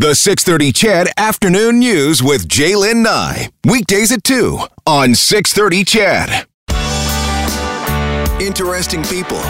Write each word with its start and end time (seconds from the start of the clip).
The 0.00 0.14
630 0.14 0.72
CHED 0.72 1.08
Afternoon 1.18 1.78
News 1.78 2.22
with 2.22 2.48
Jaylen 2.48 3.02
Nye. 3.02 3.50
Weekdays 3.66 4.10
at 4.10 4.24
2 4.24 4.58
on 4.86 5.14
630 5.14 5.84
CHED. 5.84 6.46
Interesting 8.40 9.02
people, 9.04 9.42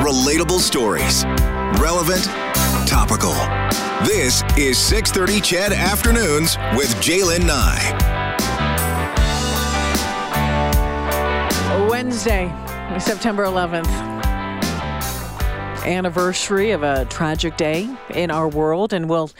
relatable 0.00 0.58
stories, 0.58 1.26
relevant, 1.78 2.24
topical. 2.88 3.34
This 4.02 4.42
is 4.56 4.78
630 4.78 5.42
CHED 5.42 5.72
Afternoons 5.74 6.56
with 6.74 6.88
Jaylen 7.02 7.44
Nye. 7.44 7.92
Wednesday, 11.90 12.50
September 12.98 13.44
11th 13.44 14.29
anniversary 15.84 16.70
of 16.70 16.82
a 16.82 17.04
tragic 17.06 17.56
day 17.56 17.88
in 18.10 18.30
our 18.30 18.48
world, 18.48 18.92
and 18.92 19.08
we'll 19.08 19.30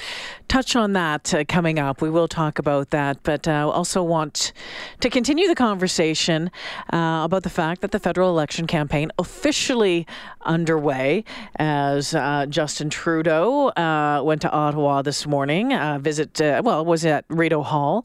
touch 0.48 0.75
on 0.75 0.93
that 0.95 1.32
uh, 1.34 1.45
coming 1.45 1.79
up. 1.79 2.02
We 2.02 2.11
will 2.11 2.29
talk 2.29 2.58
about 2.58 2.90
that, 2.90 3.22
but 3.22 3.46
uh, 3.46 3.68
also 3.68 4.03
want 4.03 4.53
to 5.00 5.11
continue 5.11 5.46
the 5.48 5.54
conversation 5.54 6.50
uh, 6.93 7.22
about 7.25 7.43
the 7.43 7.50
fact 7.50 7.82
that 7.82 7.90
the 7.90 7.98
federal 7.98 8.31
election 8.31 8.67
campaign 8.67 9.11
officially 9.18 10.07
underway 10.43 11.25
as 11.57 12.14
uh, 12.14 12.46
Justin 12.48 12.90
Trudeau 12.90 13.68
uh, 13.68 14.22
went 14.25 14.43
to 14.43 14.50
Ottawa 14.50 15.03
this 15.03 15.26
morning, 15.26 15.72
uh, 15.72 15.98
visit 15.98 16.40
well 16.40 16.84
was 16.84 17.04
at 17.04 17.25
Rideau 17.29 17.62
Hall, 17.62 18.04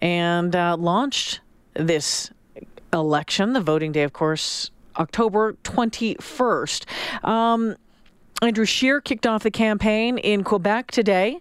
and 0.00 0.54
launched 0.54 1.40
this 1.74 2.30
election. 2.92 3.52
The 3.52 3.60
voting 3.60 3.92
day, 3.92 4.02
of 4.02 4.12
course, 4.12 4.70
October 4.98 5.54
21st. 5.64 6.84
Um, 7.24 7.76
Andrew 8.42 8.66
Scheer 8.66 9.00
kicked 9.00 9.26
off 9.26 9.42
the 9.42 9.50
campaign 9.50 10.18
in 10.18 10.44
Quebec 10.44 10.90
today. 10.90 11.40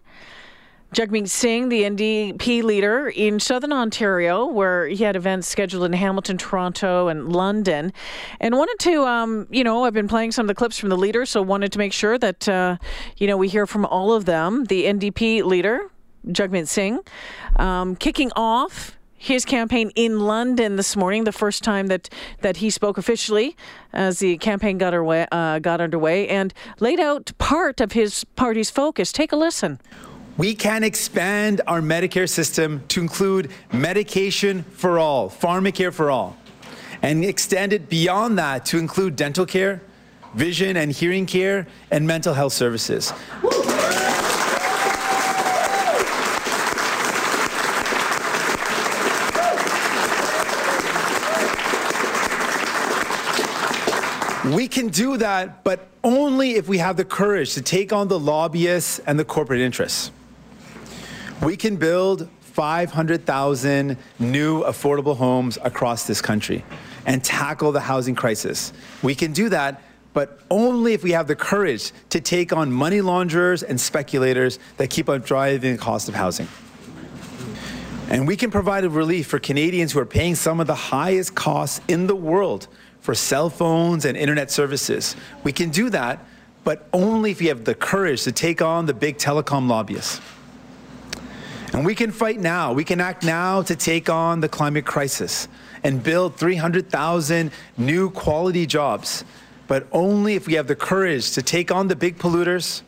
Jagmeet 0.95 1.27
Singh, 1.27 1.67
the 1.67 1.81
NDP 1.83 2.63
leader 2.63 3.09
in 3.09 3.41
southern 3.41 3.73
Ontario, 3.73 4.45
where 4.45 4.87
he 4.87 5.03
had 5.03 5.17
events 5.17 5.45
scheduled 5.45 5.83
in 5.83 5.91
Hamilton, 5.91 6.37
Toronto, 6.37 7.09
and 7.09 7.33
London, 7.33 7.91
and 8.39 8.55
wanted 8.55 8.79
to, 8.79 9.03
um, 9.03 9.45
you 9.49 9.63
know, 9.63 9.83
I've 9.83 9.93
been 9.93 10.07
playing 10.07 10.31
some 10.31 10.45
of 10.45 10.47
the 10.47 10.55
clips 10.55 10.79
from 10.79 10.87
the 10.87 10.95
leader, 10.95 11.25
so 11.25 11.41
wanted 11.41 11.73
to 11.73 11.79
make 11.79 11.91
sure 11.91 12.17
that, 12.17 12.47
uh, 12.47 12.77
you 13.17 13.27
know, 13.27 13.35
we 13.35 13.49
hear 13.49 13.67
from 13.67 13.85
all 13.85 14.13
of 14.13 14.23
them. 14.23 14.63
The 14.65 14.85
NDP 14.85 15.43
leader, 15.43 15.91
Jagmeet 16.27 16.69
Singh, 16.69 16.99
um, 17.57 17.97
kicking 17.97 18.31
off 18.37 18.97
his 19.25 19.43
campaign 19.43 19.91
in 19.95 20.19
London 20.19 20.75
this 20.75 20.95
morning, 20.95 21.23
the 21.23 21.31
first 21.31 21.63
time 21.63 21.87
that, 21.87 22.09
that 22.41 22.57
he 22.57 22.69
spoke 22.69 22.99
officially 22.99 23.57
as 23.91 24.19
the 24.19 24.37
campaign 24.37 24.77
got, 24.77 24.93
away, 24.93 25.25
uh, 25.31 25.57
got 25.57 25.81
underway, 25.81 26.27
and 26.27 26.53
laid 26.79 26.99
out 26.99 27.31
part 27.39 27.81
of 27.81 27.93
his 27.93 28.23
party's 28.35 28.69
focus. 28.69 29.11
Take 29.11 29.31
a 29.31 29.35
listen. 29.35 29.79
We 30.37 30.53
can 30.53 30.83
expand 30.83 31.61
our 31.65 31.81
Medicare 31.81 32.29
system 32.29 32.83
to 32.89 33.01
include 33.01 33.49
medication 33.73 34.61
for 34.61 34.99
all, 34.99 35.31
pharmacare 35.31 35.91
for 35.91 36.11
all, 36.11 36.37
and 37.01 37.25
extend 37.25 37.73
it 37.73 37.89
beyond 37.89 38.37
that 38.37 38.63
to 38.65 38.77
include 38.77 39.15
dental 39.15 39.47
care, 39.47 39.81
vision 40.35 40.77
and 40.77 40.91
hearing 40.91 41.25
care, 41.25 41.65
and 41.89 42.05
mental 42.05 42.35
health 42.35 42.53
services. 42.53 43.11
We 54.65 54.69
can 54.69 54.87
do 54.87 55.17
that, 55.17 55.63
but 55.63 55.89
only 56.03 56.55
if 56.55 56.67
we 56.67 56.79
have 56.79 56.97
the 56.97 57.05
courage 57.05 57.53
to 57.53 57.61
take 57.61 57.93
on 57.93 58.07
the 58.07 58.17
lobbyists 58.17 58.97
and 59.05 59.19
the 59.19 59.23
corporate 59.23 59.61
interests. 59.61 60.09
We 61.43 61.55
can 61.55 61.75
build 61.75 62.27
500,000 62.39 63.95
new 64.17 64.63
affordable 64.63 65.15
homes 65.15 65.59
across 65.63 66.07
this 66.07 66.19
country 66.19 66.65
and 67.05 67.23
tackle 67.23 67.73
the 67.73 67.79
housing 67.79 68.15
crisis. 68.15 68.73
We 69.03 69.13
can 69.13 69.33
do 69.33 69.49
that, 69.49 69.83
but 70.15 70.39
only 70.49 70.93
if 70.93 71.03
we 71.03 71.11
have 71.11 71.27
the 71.27 71.35
courage 71.35 71.91
to 72.09 72.19
take 72.19 72.51
on 72.51 72.71
money 72.71 73.01
launderers 73.01 73.61
and 73.61 73.79
speculators 73.79 74.57
that 74.77 74.89
keep 74.89 75.09
on 75.09 75.21
driving 75.21 75.73
the 75.73 75.77
cost 75.77 76.09
of 76.09 76.15
housing. 76.15 76.47
And 78.09 78.27
we 78.27 78.35
can 78.35 78.49
provide 78.49 78.83
a 78.83 78.89
relief 78.89 79.27
for 79.27 79.37
Canadians 79.37 79.91
who 79.91 79.99
are 79.99 80.07
paying 80.07 80.33
some 80.33 80.59
of 80.59 80.65
the 80.65 80.73
highest 80.73 81.35
costs 81.35 81.81
in 81.87 82.07
the 82.07 82.15
world 82.15 82.67
for 83.05 83.13
cell 83.13 83.51
phones 83.51 84.03
and 84.03 84.17
internet 84.17 84.49
services. 84.49 85.15
We 85.43 85.51
can 85.51 85.69
do 85.69 85.91
that, 85.91 86.25
but 86.63 86.87
only 86.91 87.29
if 87.29 87.39
we 87.39 87.45
have 87.45 87.63
the 87.63 87.75
courage 87.75 88.23
to 88.23 88.31
take 88.31 88.63
on 88.63 88.87
the 88.87 88.95
big 88.95 89.19
telecom 89.19 89.69
lobbyists. 89.69 90.19
And 91.71 91.85
we 91.85 91.93
can 91.93 92.09
fight 92.09 92.39
now. 92.39 92.73
We 92.73 92.83
can 92.83 92.99
act 92.99 93.23
now 93.23 93.61
to 93.61 93.75
take 93.75 94.09
on 94.09 94.39
the 94.39 94.49
climate 94.49 94.85
crisis 94.85 95.47
and 95.83 96.01
build 96.01 96.37
300,000 96.37 97.51
new 97.77 98.09
quality 98.09 98.65
jobs, 98.65 99.23
but 99.67 99.85
only 99.91 100.33
if 100.33 100.47
we 100.47 100.53
have 100.55 100.65
the 100.65 100.75
courage 100.75 101.29
to 101.33 101.43
take 101.43 101.71
on 101.71 101.87
the 101.87 101.95
big 101.95 102.17
polluters 102.17 102.81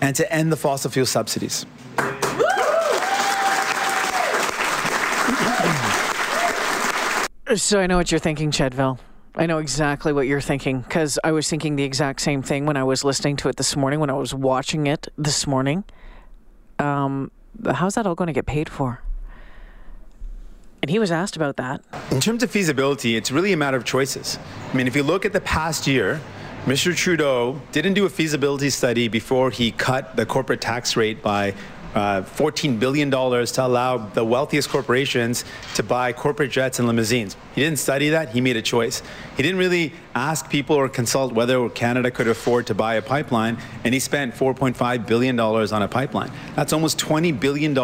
and 0.00 0.16
to 0.16 0.32
end 0.32 0.50
the 0.50 0.56
fossil 0.56 0.90
fuel 0.90 1.06
subsidies. 1.06 1.64
So 7.54 7.78
I 7.78 7.86
know 7.86 7.96
what 7.96 8.10
you're 8.10 8.18
thinking, 8.18 8.50
Chedville. 8.50 8.98
I 9.36 9.46
know 9.46 9.58
exactly 9.58 10.12
what 10.12 10.28
you're 10.28 10.40
thinking 10.40 10.80
because 10.80 11.18
I 11.24 11.32
was 11.32 11.48
thinking 11.48 11.74
the 11.74 11.82
exact 11.82 12.20
same 12.20 12.40
thing 12.42 12.66
when 12.66 12.76
I 12.76 12.84
was 12.84 13.02
listening 13.02 13.36
to 13.38 13.48
it 13.48 13.56
this 13.56 13.74
morning, 13.74 13.98
when 13.98 14.10
I 14.10 14.14
was 14.14 14.32
watching 14.32 14.86
it 14.86 15.08
this 15.18 15.46
morning. 15.46 15.82
Um, 16.78 17.32
how's 17.66 17.96
that 17.96 18.06
all 18.06 18.14
going 18.14 18.28
to 18.28 18.32
get 18.32 18.46
paid 18.46 18.68
for? 18.68 19.02
And 20.82 20.90
he 20.90 20.98
was 21.00 21.10
asked 21.10 21.34
about 21.34 21.56
that. 21.56 21.82
In 22.12 22.20
terms 22.20 22.42
of 22.42 22.50
feasibility, 22.50 23.16
it's 23.16 23.32
really 23.32 23.52
a 23.52 23.56
matter 23.56 23.76
of 23.76 23.84
choices. 23.84 24.38
I 24.72 24.76
mean, 24.76 24.86
if 24.86 24.94
you 24.94 25.02
look 25.02 25.24
at 25.24 25.32
the 25.32 25.40
past 25.40 25.86
year, 25.86 26.20
Mr. 26.66 26.94
Trudeau 26.94 27.60
didn't 27.72 27.94
do 27.94 28.06
a 28.06 28.10
feasibility 28.10 28.70
study 28.70 29.08
before 29.08 29.50
he 29.50 29.72
cut 29.72 30.14
the 30.14 30.26
corporate 30.26 30.60
tax 30.60 30.96
rate 30.96 31.22
by 31.22 31.54
uh, 31.94 32.22
$14 32.22 32.78
billion 32.78 33.10
to 33.10 33.66
allow 33.66 33.98
the 33.98 34.24
wealthiest 34.24 34.68
corporations 34.68 35.44
to 35.74 35.82
buy 35.82 36.12
corporate 36.12 36.50
jets 36.50 36.78
and 36.78 36.88
limousines. 36.88 37.36
He 37.54 37.62
didn't 37.62 37.78
study 37.78 38.10
that, 38.10 38.30
he 38.30 38.40
made 38.40 38.56
a 38.56 38.62
choice. 38.62 39.02
He 39.36 39.42
didn't 39.42 39.58
really 39.58 39.92
ask 40.14 40.48
people 40.48 40.76
or 40.76 40.88
consult 40.88 41.32
whether 41.32 41.68
Canada 41.68 42.10
could 42.10 42.28
afford 42.28 42.66
to 42.68 42.74
buy 42.74 42.94
a 42.94 43.02
pipeline, 43.02 43.58
and 43.84 43.92
he 43.92 44.00
spent 44.00 44.34
$4.5 44.34 45.06
billion 45.06 45.38
on 45.38 45.82
a 45.82 45.88
pipeline. 45.88 46.30
That's 46.54 46.72
almost 46.72 46.98
$20 46.98 47.38
billion 47.38 47.76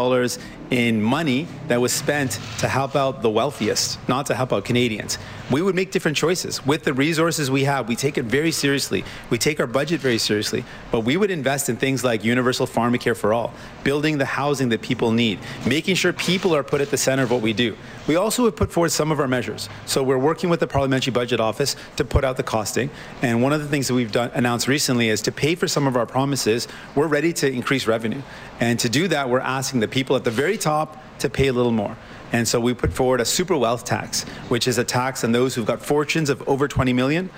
in 0.71 1.03
money 1.03 1.49
that 1.67 1.81
was 1.81 1.93
spent 1.93 2.39
to 2.59 2.69
help 2.69 2.95
out 2.95 3.23
the 3.23 3.31
wealthiest, 3.31 3.99
not 4.09 4.27
to 4.27 4.35
help 4.35 4.53
out 4.53 4.65
Canadians. 4.65 5.19
We 5.51 5.63
would 5.63 5.75
make 5.75 5.91
different 5.91 6.17
choices. 6.17 6.65
With 6.65 6.85
the 6.85 6.95
resources 6.95 7.51
we 7.51 7.65
have, 7.65 7.89
we 7.89 7.97
take 7.97 8.17
it 8.17 8.25
very 8.25 8.53
seriously. 8.53 9.05
We 9.31 9.39
take 9.39 9.59
our 9.59 9.67
budget 9.67 10.01
very 10.01 10.19
seriously, 10.19 10.65
but 10.93 11.01
we 11.01 11.17
would 11.17 11.33
invest 11.33 11.69
in 11.69 11.77
things 11.77 12.05
like 12.05 12.23
universal 12.23 12.69
pharmacare 12.69 13.17
for 13.17 13.35
all, 13.35 13.53
building 13.83 14.19
the 14.19 14.25
housing 14.25 14.69
that 14.69 14.81
people 14.81 15.11
need, 15.11 15.41
making 15.67 15.97
sure 15.97 16.13
people 16.13 16.55
are 16.55 16.63
put 16.63 16.81
at 16.81 16.91
the 16.91 16.97
center 16.97 17.25
of 17.25 17.33
what 17.33 17.43
we 17.43 17.53
do. 17.53 17.77
We 18.11 18.17
also 18.17 18.45
have 18.47 18.57
put 18.57 18.73
forward 18.73 18.91
some 18.91 19.13
of 19.13 19.21
our 19.21 19.29
measures. 19.29 19.69
So 19.87 20.03
we're 20.03 20.19
working 20.19 20.51
with 20.51 20.59
the 20.59 20.67
Parliamentary 20.67 21.13
Budget 21.13 21.39
Office 21.39 21.77
to 21.95 22.05
put 22.05 22.25
out 22.25 22.37
the 22.37 22.43
costing. 22.43 22.91
And 23.23 23.41
one 23.41 23.53
of 23.53 23.63
the 23.63 23.69
things 23.69 23.87
that 23.87 23.95
we've 23.95 24.11
done, 24.11 24.33
announced 24.35 24.67
recently 24.67 25.11
is 25.11 25.23
to 25.23 25.31
pay 25.31 25.55
for 25.55 25.69
some 25.69 25.87
of 25.87 25.95
our 25.95 26.07
promises, 26.07 26.67
we're 26.97 27.07
ready 27.07 27.33
to 27.35 27.49
increase 27.49 27.87
revenue. 27.87 28.21
And 28.59 28.81
to 28.81 28.89
do 28.89 29.07
that, 29.07 29.31
we're 29.31 29.39
asking 29.39 29.79
the 29.79 29.87
people 29.87 30.17
at 30.17 30.25
the 30.25 30.31
very 30.33 30.59
top 30.59 31.01
to 31.21 31.31
pay 31.31 31.47
a 31.47 31.53
little 31.53 31.71
more. 31.71 31.97
And 32.33 32.49
so 32.49 32.59
we 32.59 32.75
put 32.75 32.93
forward 32.93 33.21
a 33.21 33.25
super 33.25 33.57
wealth 33.57 33.85
tax, 33.85 34.25
which 34.49 34.67
is 34.67 34.77
a 34.77 34.85
tax 34.85 35.23
on 35.23 35.31
those 35.31 35.55
who've 35.55 35.65
got 35.65 35.81
fortunes 35.81 36.31
of 36.31 36.43
over 36.49 36.67
20 36.67 36.93
million. 36.93 37.31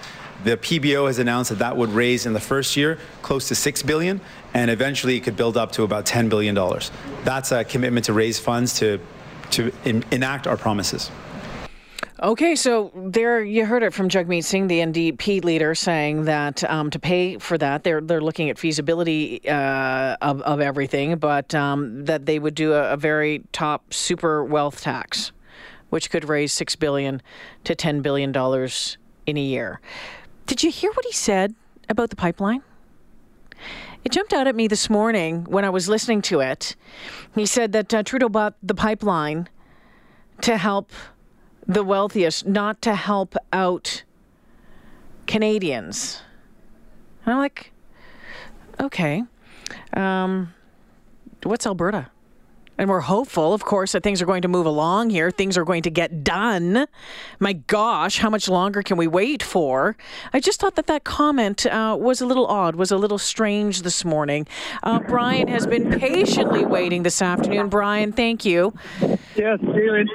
The 0.45 0.57
PBO 0.57 1.07
has 1.07 1.19
announced 1.19 1.51
that 1.51 1.59
that 1.59 1.77
would 1.77 1.91
raise 1.91 2.25
in 2.25 2.33
the 2.33 2.41
first 2.41 2.79
year 2.79 2.99
close 3.21 3.47
to 3.49 3.55
6 3.55 3.83
billion 3.83 4.23
and 4.55 4.71
eventually 4.71 5.17
it 5.17 5.21
could 5.21 5.37
build 5.37 5.59
up 5.59 5.73
to 5.73 5.83
about 5.83 6.07
10 6.07 6.31
billion 6.31 6.55
dollars. 6.55 6.91
That's 7.25 7.53
a 7.53 7.63
commitment 7.63 8.07
to 8.07 8.15
raise 8.15 8.41
funds 8.41 8.79
to 8.81 8.99
to 9.53 9.73
enact 9.85 10.47
our 10.47 10.57
promises. 10.57 11.11
Okay, 12.23 12.55
so 12.55 12.93
there 12.95 13.43
you 13.43 13.67
heard 13.67 13.83
it 13.83 13.93
from 13.93 14.09
Jagmeet 14.09 14.45
Singh, 14.45 14.69
the 14.69 14.79
NDP 14.79 15.43
leader, 15.43 15.75
saying 15.75 16.27
that 16.27 16.63
um, 16.71 16.89
to 16.91 17.01
pay 17.01 17.37
for 17.39 17.59
that, 17.59 17.83
they're 17.83 18.01
they're 18.01 18.21
looking 18.21 18.49
at 18.49 18.61
feasibility 18.61 19.41
uh, 19.49 20.17
of 20.23 20.41
of 20.43 20.61
everything, 20.61 21.17
but 21.17 21.53
um, 21.53 22.05
that 22.05 22.27
they 22.27 22.39
would 22.39 22.55
do 22.55 22.75
a, 22.75 22.93
a, 22.93 22.97
very 22.97 23.43
top 23.51 23.93
super 23.93 24.45
wealth 24.45 24.83
tax, 24.83 25.33
which 25.91 26.11
could 26.11 26.29
raise 26.29 26.53
six 26.53 26.77
billion 26.77 27.21
to 27.65 27.75
ten 27.75 28.03
billion 28.03 28.31
dollars 28.31 28.99
in 29.27 29.37
a 29.37 29.43
year. 29.43 29.81
Did 30.47 30.63
you 30.63 30.71
hear 30.71 30.93
what 30.93 31.05
he 31.05 31.13
said 31.13 31.57
about 31.89 32.11
the 32.11 32.17
pipeline? 32.17 32.63
It 34.05 34.13
jumped 34.13 34.33
out 34.33 34.47
at 34.47 34.55
me 34.55 34.67
this 34.67 34.91
morning 34.91 35.45
when 35.45 35.65
I 35.65 35.71
was 35.71 35.89
listening 35.89 36.23
to 36.23 36.41
it. 36.41 36.75
He 37.35 37.47
said 37.47 37.73
that 37.73 37.95
uh, 37.95 38.03
Trudeau 38.03 38.29
bought 38.29 38.55
the 38.63 38.75
pipeline 38.75 39.49
to 40.41 40.57
help 40.57 40.91
the 41.67 41.85
wealthiest, 41.85 42.47
not 42.47 42.83
to 42.83 42.95
help 42.95 43.37
out 43.53 44.03
Canadians. 45.27 46.21
And 47.25 47.35
I'm 47.35 47.39
like, 47.39 47.73
okay. 48.81 49.23
Um, 49.93 50.53
What's 51.45 51.67
Alberta? 51.67 52.12
And 52.83 52.91
we're 52.91 52.99
hopeful, 52.99 53.55
of 53.55 53.65
course, 53.65 53.93
that 53.93 54.03
things 54.03 54.21
are 54.21 54.27
going 54.27 54.43
to 54.43 54.49
move 54.49 54.67
along 54.67 55.11
here. 55.11 55.31
Things 55.31 55.57
are 55.57 55.65
going 55.65 55.85
to 55.85 55.91
get 55.91 56.25
done. 56.25 56.89
My 57.39 57.53
gosh, 57.53 58.19
how 58.19 58.29
much 58.29 58.49
longer 58.49 58.83
can 58.83 58.97
we 58.97 59.07
wait 59.07 59.41
for? 59.41 59.97
I 60.33 60.41
just 60.41 60.59
thought 60.59 60.75
that 60.75 60.89
that 60.89 61.05
comment 61.05 61.65
uh, 61.65 61.97
was 61.97 62.21
a 62.21 62.27
little 62.27 62.45
odd, 62.45 62.75
was 62.75 62.91
a 62.91 62.97
little 62.97 63.19
strange 63.19 63.83
this 63.83 64.05
morning. 64.05 64.49
Uh, 64.83 64.99
Brian 64.99 65.47
has 65.47 65.65
been 65.65 65.97
patiently 66.01 66.67
waiting 66.67 67.05
this 67.05 67.23
afternoon. 67.23 67.69
Brian, 67.69 68.11
thank 68.11 68.45
you. 68.45 68.75
Yes, 69.37 69.61
David. 69.61 70.09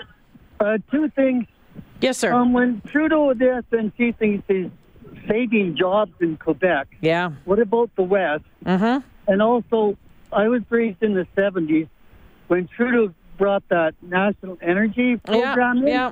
Uh, 0.60 0.78
two 0.92 1.08
things. 1.12 1.46
Yes, 2.02 2.18
sir. 2.18 2.34
Um, 2.34 2.52
when 2.52 2.82
Trudeau 2.82 3.34
did 3.34 3.64
SNC 3.72 4.18
thinks 4.18 4.44
he's 4.46 4.70
saving 5.26 5.78
jobs 5.78 6.12
in 6.20 6.36
Quebec, 6.36 6.90
yeah. 7.00 7.32
what 7.46 7.60
about 7.60 7.92
the 7.96 8.04
West? 8.04 8.44
Mm-hmm. 8.66 9.08
And 9.32 9.42
also, 9.42 9.98
I 10.34 10.50
was 10.50 10.64
raised 10.70 11.02
in 11.02 11.14
the 11.14 11.26
70s 11.38 11.88
when 12.48 12.68
Trudeau 12.68 13.14
brought 13.38 13.68
that 13.70 13.94
national 14.02 14.58
energy 14.62 15.18
program 15.18 15.80
in. 15.80 15.88
Yeah. 15.88 16.12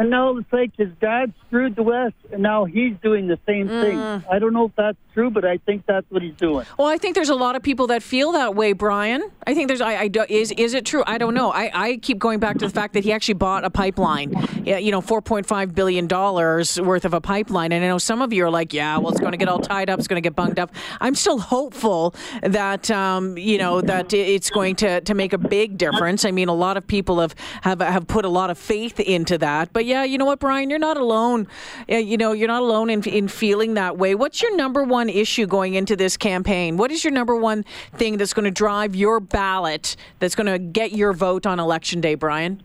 And 0.00 0.08
now 0.08 0.34
it's 0.38 0.50
like 0.50 0.70
his 0.78 0.88
dad 0.98 1.34
screwed 1.46 1.76
the 1.76 1.82
West, 1.82 2.14
and 2.32 2.42
now 2.42 2.64
he's 2.64 2.94
doing 3.02 3.26
the 3.28 3.38
same 3.46 3.68
thing. 3.68 3.98
I 3.98 4.38
don't 4.38 4.54
know 4.54 4.64
if 4.64 4.72
that's 4.74 4.96
true, 5.12 5.28
but 5.28 5.44
I 5.44 5.58
think 5.58 5.84
that's 5.84 6.06
what 6.10 6.22
he's 6.22 6.36
doing. 6.36 6.64
Well, 6.78 6.88
I 6.88 6.96
think 6.96 7.14
there's 7.16 7.28
a 7.28 7.34
lot 7.34 7.54
of 7.54 7.62
people 7.62 7.88
that 7.88 8.02
feel 8.02 8.32
that 8.32 8.54
way, 8.54 8.72
Brian. 8.72 9.30
I 9.46 9.52
think 9.52 9.68
there's. 9.68 9.82
I, 9.82 9.96
I 9.96 10.08
do- 10.08 10.24
is 10.26 10.52
is 10.52 10.72
it 10.72 10.86
true? 10.86 11.04
I 11.06 11.18
don't 11.18 11.34
know. 11.34 11.52
I, 11.52 11.70
I 11.74 11.96
keep 11.98 12.18
going 12.18 12.40
back 12.40 12.56
to 12.60 12.66
the 12.66 12.72
fact 12.72 12.94
that 12.94 13.04
he 13.04 13.12
actually 13.12 13.34
bought 13.34 13.62
a 13.66 13.68
pipeline. 13.68 14.32
Yeah, 14.64 14.78
you 14.78 14.90
know, 14.90 15.02
4.5 15.02 15.74
billion 15.74 16.06
dollars 16.06 16.80
worth 16.80 17.04
of 17.04 17.12
a 17.12 17.20
pipeline, 17.20 17.70
and 17.70 17.84
I 17.84 17.88
know 17.88 17.98
some 17.98 18.22
of 18.22 18.32
you 18.32 18.46
are 18.46 18.50
like, 18.50 18.72
yeah, 18.72 18.96
well, 18.96 19.10
it's 19.10 19.20
going 19.20 19.32
to 19.32 19.38
get 19.38 19.50
all 19.50 19.58
tied 19.58 19.90
up. 19.90 19.98
It's 19.98 20.08
going 20.08 20.22
to 20.22 20.26
get 20.26 20.34
bunged 20.34 20.58
up. 20.58 20.72
I'm 21.02 21.14
still 21.14 21.40
hopeful 21.40 22.14
that 22.42 22.90
um, 22.90 23.36
you 23.36 23.58
know 23.58 23.82
that 23.82 24.14
it's 24.14 24.48
going 24.48 24.76
to 24.76 25.02
to 25.02 25.12
make 25.12 25.34
a 25.34 25.38
big 25.38 25.76
difference. 25.76 26.24
I 26.24 26.30
mean, 26.30 26.48
a 26.48 26.54
lot 26.54 26.78
of 26.78 26.86
people 26.86 27.20
have 27.20 27.34
have 27.60 27.82
have 27.82 28.06
put 28.06 28.24
a 28.24 28.30
lot 28.30 28.48
of 28.48 28.56
faith 28.56 28.98
into 28.98 29.36
that. 29.36 29.74
But 29.74 29.89
yeah, 29.90 30.04
you 30.04 30.18
know 30.18 30.24
what, 30.24 30.38
Brian, 30.38 30.70
you're 30.70 30.78
not 30.78 30.96
alone. 30.96 31.48
Yeah, 31.88 31.98
You 31.98 32.16
know, 32.16 32.30
you're 32.30 32.46
not 32.46 32.62
alone 32.62 32.90
in 32.90 33.02
in 33.02 33.26
feeling 33.26 33.74
that 33.74 33.98
way. 33.98 34.14
What's 34.14 34.40
your 34.40 34.56
number 34.56 34.84
one 34.84 35.08
issue 35.08 35.46
going 35.46 35.74
into 35.74 35.96
this 35.96 36.16
campaign? 36.16 36.76
What 36.76 36.92
is 36.92 37.02
your 37.02 37.12
number 37.12 37.34
one 37.34 37.64
thing 37.94 38.16
that's 38.16 38.32
going 38.32 38.44
to 38.44 38.52
drive 38.52 38.94
your 38.94 39.18
ballot? 39.18 39.96
That's 40.20 40.36
going 40.36 40.46
to 40.46 40.60
get 40.60 40.92
your 40.92 41.12
vote 41.12 41.44
on 41.44 41.58
election 41.58 42.00
day, 42.00 42.14
Brian? 42.14 42.62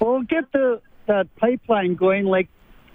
Well, 0.00 0.22
get 0.22 0.50
the 0.50 0.80
that 1.06 1.32
pipeline 1.36 1.94
going. 1.94 2.24
Like 2.24 2.48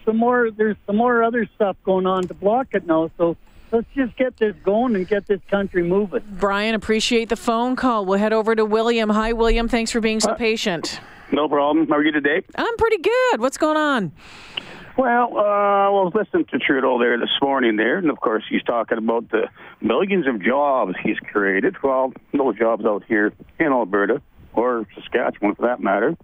some 0.04 0.18
more, 0.18 0.52
there's 0.52 0.76
some 0.86 0.98
more 0.98 1.24
other 1.24 1.48
stuff 1.56 1.78
going 1.86 2.06
on 2.06 2.24
to 2.24 2.34
block 2.34 2.68
it 2.74 2.86
now. 2.86 3.12
So 3.18 3.38
let's 3.72 3.88
just 3.96 4.18
get 4.18 4.36
this 4.36 4.56
going 4.66 4.96
and 4.96 5.08
get 5.08 5.26
this 5.26 5.40
country 5.50 5.84
moving. 5.84 6.22
Brian, 6.32 6.76
appreciate 6.76 7.30
the 7.30 7.38
phone 7.38 7.78
call. 7.78 8.06
We'll 8.06 8.20
head 8.20 8.34
over 8.34 8.56
to 8.56 8.66
William. 8.66 9.10
Hi, 9.10 9.32
William. 9.32 9.70
Thanks 9.70 9.92
for 9.92 10.02
being 10.02 10.20
so 10.20 10.32
uh, 10.32 10.36
patient. 10.36 11.00
No 11.32 11.48
problem. 11.48 11.88
How 11.88 11.96
are 11.96 12.04
you 12.04 12.12
today? 12.12 12.42
I'm 12.56 12.78
pretty 12.78 12.98
good. 12.98 13.40
What's 13.40 13.58
going 13.58 13.78
on? 13.78 14.12
Well, 14.98 15.38
uh, 15.38 15.42
I 15.42 15.90
was 15.90 16.12
listening 16.14 16.46
to 16.52 16.60
Trudeau 16.60 17.00
there 17.00 17.18
this 17.18 17.30
morning 17.42 17.78
there, 17.78 17.98
and 17.98 18.10
of 18.10 18.20
course 18.20 18.44
he's 18.50 18.64
talking 18.64 18.98
about 18.98 19.30
the 19.30 19.48
millions 19.80 20.28
of 20.28 20.42
jobs 20.42 20.96
he's 21.02 21.18
created. 21.32 21.76
Well, 21.82 22.12
no 22.34 22.52
jobs 22.52 22.84
out 22.86 23.04
here 23.08 23.32
in 23.60 23.68
Alberta 23.68 24.22
or 24.54 24.86
Saskatchewan 24.96 25.56
for 25.56 25.68
that 25.68 25.80
matter. 25.80 26.18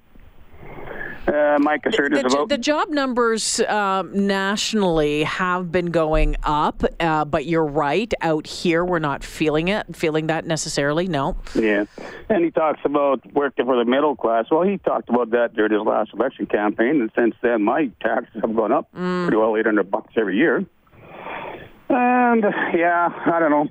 Uh, 1.28 1.58
my 1.60 1.78
concern 1.80 2.12
The, 2.12 2.24
is 2.24 2.34
about 2.34 2.50
the 2.50 2.58
job 2.58 2.90
numbers 2.90 3.60
um, 3.62 4.28
nationally 4.28 5.24
have 5.24 5.72
been 5.72 5.88
going 5.88 6.36
up, 6.44 6.84
uh, 7.00 7.26
but 7.26 7.48
you're 7.48 7.66
right. 7.66 8.14
Out 8.22 8.46
here, 8.46 8.86
we're 8.86 9.00
not 9.00 9.24
feeling 9.24 9.68
it, 9.70 9.96
feeling 9.96 10.28
that 10.28 10.46
necessarily. 10.46 11.08
No. 11.08 11.36
yeah, 11.56 11.86
and 12.30 12.44
he 12.44 12.52
talks 12.52 12.82
about 12.86 13.26
working 13.34 13.66
for 13.66 13.76
the 13.76 13.90
middle 13.90 14.16
class. 14.16 14.46
Well, 14.52 14.62
he 14.62 14.78
talked 14.78 15.10
about 15.10 15.32
that 15.32 15.56
during 15.56 15.72
his 15.72 15.82
last 15.82 16.14
election 16.14 16.46
campaign, 16.46 17.02
and 17.02 17.12
since 17.16 17.34
then 17.42 17.64
my 17.64 17.90
taxes 18.02 18.42
have 18.42 18.56
gone 18.56 18.72
up 18.72 18.92
pretty 18.92 19.38
well, 19.38 19.58
eight 19.58 19.66
hundred 19.66 19.90
bucks 19.90 20.14
every 20.16 20.38
year. 20.38 20.64
And 21.90 22.44
yeah, 22.76 23.10
I 23.26 23.40
don't 23.40 23.52
know. 23.52 23.68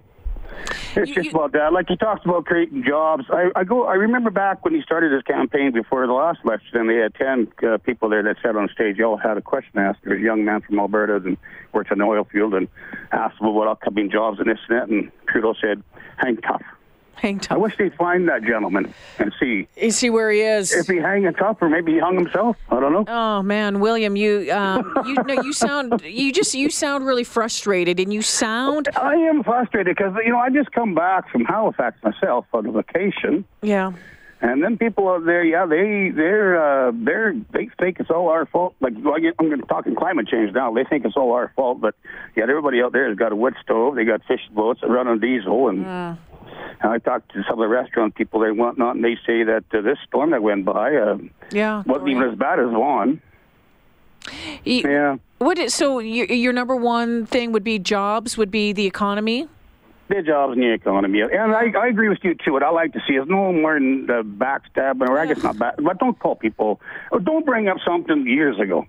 It's 0.96 1.08
You- 1.08 1.14
just 1.16 1.24
you- 1.26 1.30
about 1.32 1.52
that. 1.52 1.72
Like 1.72 1.86
he 1.88 1.96
talks 1.96 2.24
about 2.24 2.46
creating 2.46 2.84
jobs. 2.86 3.24
I, 3.28 3.50
I 3.56 3.64
go. 3.64 3.84
I 3.86 3.94
remember 3.94 4.30
back 4.30 4.64
when 4.64 4.74
he 4.74 4.82
started 4.82 5.10
his 5.12 5.22
campaign 5.22 5.72
before 5.72 6.06
the 6.06 6.12
last 6.12 6.38
election, 6.44 6.78
and 6.78 6.88
they 6.88 6.96
had 6.96 7.14
ten 7.16 7.48
uh, 7.68 7.78
people 7.78 8.08
there 8.08 8.22
that 8.22 8.36
sat 8.42 8.54
on 8.54 8.68
stage. 8.72 8.98
They 8.98 9.02
all 9.02 9.16
had 9.16 9.36
a 9.36 9.42
question 9.42 9.78
asked. 9.80 10.00
There 10.04 10.14
was 10.14 10.20
a 10.22 10.24
young 10.24 10.44
man 10.44 10.60
from 10.60 10.78
Alberta 10.78 11.16
and 11.16 11.36
worked 11.72 11.90
in 11.90 11.98
the 11.98 12.04
oil 12.04 12.24
field 12.30 12.54
and 12.54 12.68
asked 13.10 13.40
about 13.40 13.66
upcoming 13.66 14.08
jobs 14.10 14.38
and 14.38 14.48
this 14.48 14.58
and 14.68 14.78
that. 14.80 14.88
And 14.88 15.10
Trudeau 15.28 15.54
said, 15.60 15.82
"Hang 16.18 16.36
tough." 16.36 16.62
Hang 17.16 17.40
I 17.50 17.56
wish 17.56 17.76
they'd 17.78 17.94
find 17.94 18.28
that 18.28 18.42
gentleman 18.42 18.92
and 19.18 19.32
see 19.40 19.66
You 19.76 19.90
see 19.90 20.10
where 20.10 20.30
he 20.30 20.40
is. 20.40 20.72
if 20.72 20.86
he 20.86 20.96
hanging 20.96 21.32
tough 21.34 21.58
or 21.62 21.68
maybe 21.68 21.92
he 21.94 21.98
hung 21.98 22.16
himself. 22.16 22.56
I 22.70 22.80
don't 22.80 22.92
know. 22.92 23.04
Oh 23.08 23.42
man, 23.42 23.80
William, 23.80 24.16
you 24.16 24.50
um, 24.52 24.92
you 25.06 25.14
no, 25.26 25.42
you 25.42 25.52
sound 25.52 26.02
you 26.04 26.32
just 26.32 26.54
you 26.54 26.70
sound 26.70 27.06
really 27.06 27.24
frustrated, 27.24 27.98
and 28.00 28.12
you 28.12 28.22
sound 28.22 28.88
I 28.96 29.14
am 29.14 29.42
frustrated 29.42 29.96
because 29.96 30.14
you 30.24 30.30
know 30.32 30.38
I 30.38 30.50
just 30.50 30.72
come 30.72 30.94
back 30.94 31.30
from 31.30 31.44
Halifax 31.44 32.02
myself 32.02 32.46
on 32.52 32.66
a 32.66 32.72
vacation. 32.72 33.44
yeah. 33.62 33.92
And 34.40 34.62
then 34.62 34.76
people 34.76 35.08
out 35.08 35.24
there, 35.24 35.42
yeah, 35.42 35.64
they 35.64 36.10
they're 36.14 36.88
uh, 36.88 36.92
they're 36.94 37.34
they 37.52 37.70
think 37.80 37.98
it's 37.98 38.10
all 38.10 38.28
our 38.28 38.44
fault. 38.44 38.74
Like 38.80 38.92
well, 38.98 39.14
I 39.14 39.20
get- 39.20 39.34
I'm 39.38 39.58
talking 39.62 39.94
climate 39.94 40.28
change 40.28 40.52
now. 40.52 40.70
They 40.74 40.84
think 40.84 41.06
it's 41.06 41.16
all 41.16 41.32
our 41.32 41.50
fault, 41.56 41.80
but 41.80 41.94
yet 42.36 42.50
everybody 42.50 42.82
out 42.82 42.92
there 42.92 43.08
has 43.08 43.16
got 43.16 43.32
a 43.32 43.36
wood 43.36 43.54
stove. 43.62 43.94
They 43.94 44.04
got 44.04 44.20
fishing 44.28 44.52
boats 44.54 44.82
that 44.82 44.88
run 44.90 45.08
on 45.08 45.18
diesel, 45.18 45.68
and, 45.70 45.86
and 46.80 46.92
I 46.92 46.98
talked 46.98 47.32
to 47.32 47.42
some 47.44 47.54
of 47.54 47.58
the 47.58 47.68
restaurant 47.68 48.14
people 48.14 48.40
there 48.40 48.50
and 48.50 48.58
whatnot, 48.58 48.96
and 48.96 49.04
they 49.04 49.16
say 49.26 49.42
that 49.44 49.64
uh, 49.72 49.80
this 49.80 49.98
storm 50.06 50.30
that 50.30 50.42
went 50.42 50.64
by 50.64 50.94
uh, 50.96 51.18
Yeah. 51.52 51.82
wasn't 51.86 52.08
even 52.10 52.22
as 52.24 52.36
bad 52.38 52.58
as. 52.60 52.70
You- 54.64 54.82
Yeah, 54.88 55.16
What 55.38 55.58
is, 55.58 55.74
so 55.74 55.98
your, 55.98 56.26
your 56.26 56.52
number 56.52 56.74
one 56.76 57.26
thing 57.26 57.52
would 57.52 57.64
be 57.64 57.78
jobs, 57.78 58.36
would 58.38 58.50
be 58.50 58.72
the 58.72 58.86
economy? 58.86 59.48
their 60.06 60.20
jobs 60.20 60.52
and 60.52 60.62
the 60.62 60.70
economy, 60.70 61.22
and 61.22 61.54
I, 61.54 61.72
I 61.78 61.86
agree 61.86 62.10
with 62.10 62.18
you 62.22 62.34
too. 62.34 62.52
What 62.52 62.62
I 62.62 62.68
like 62.68 62.92
to 62.92 63.00
see 63.08 63.14
is 63.14 63.26
no 63.26 63.50
more 63.54 63.72
than 63.74 64.04
the 64.06 64.22
backstabbing, 64.22 65.08
or 65.08 65.18
I 65.18 65.24
guess 65.24 65.42
not 65.42 65.58
back, 65.58 65.76
but 65.78 65.98
don't 65.98 66.18
call 66.18 66.36
people, 66.36 66.78
or 67.10 67.20
don't 67.20 67.46
bring 67.46 67.68
up 67.68 67.78
something 67.86 68.26
years 68.26 68.60
ago. 68.60 68.86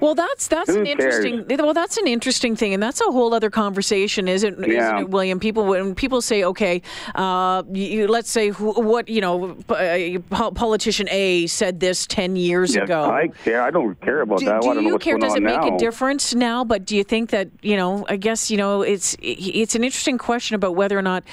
Well, 0.00 0.14
that's 0.14 0.48
that's 0.48 0.70
Who 0.70 0.80
an 0.80 0.86
interesting. 0.86 1.44
Well, 1.48 1.74
that's 1.74 1.96
an 1.96 2.06
interesting 2.06 2.56
thing, 2.56 2.74
and 2.74 2.82
that's 2.82 3.00
a 3.00 3.04
whole 3.04 3.34
other 3.34 3.50
conversation, 3.50 4.28
isn't, 4.28 4.64
isn't 4.64 4.98
it, 4.98 5.08
William? 5.10 5.40
People 5.40 5.64
when 5.64 5.94
people 5.94 6.20
say, 6.20 6.44
okay, 6.44 6.82
uh, 7.14 7.62
you, 7.72 8.06
let's 8.08 8.30
say 8.30 8.48
who, 8.48 8.72
what 8.72 9.08
you 9.08 9.20
know, 9.20 9.56
uh, 9.68 10.50
politician 10.52 11.08
A 11.10 11.46
said 11.46 11.80
this 11.80 12.06
ten 12.06 12.36
years 12.36 12.74
Yeah, 12.74 12.84
ago. 12.84 13.10
I 13.10 13.28
care. 13.44 13.62
I 13.62 13.70
don't 13.70 14.00
care 14.00 14.20
about 14.22 14.40
do, 14.40 14.46
that. 14.46 14.56
I 14.56 14.60
do 14.60 14.66
want 14.66 14.78
to 14.78 14.82
know 14.82 14.90
you 14.90 14.98
care? 14.98 15.18
Does 15.18 15.34
it 15.34 15.42
make 15.42 15.60
now. 15.60 15.76
a 15.76 15.78
difference 15.78 16.34
now? 16.34 16.64
But 16.64 16.84
do 16.84 16.96
you 16.96 17.04
think 17.04 17.30
that 17.30 17.48
you 17.62 17.76
know? 17.76 18.06
I 18.08 18.16
guess 18.16 18.50
you 18.50 18.56
know 18.56 18.82
it's 18.82 19.16
it's 19.20 19.74
an 19.74 19.84
interesting 19.84 20.18
question 20.18 20.54
about 20.54 20.74
whether 20.74 20.98
or 20.98 21.02
not 21.02 21.24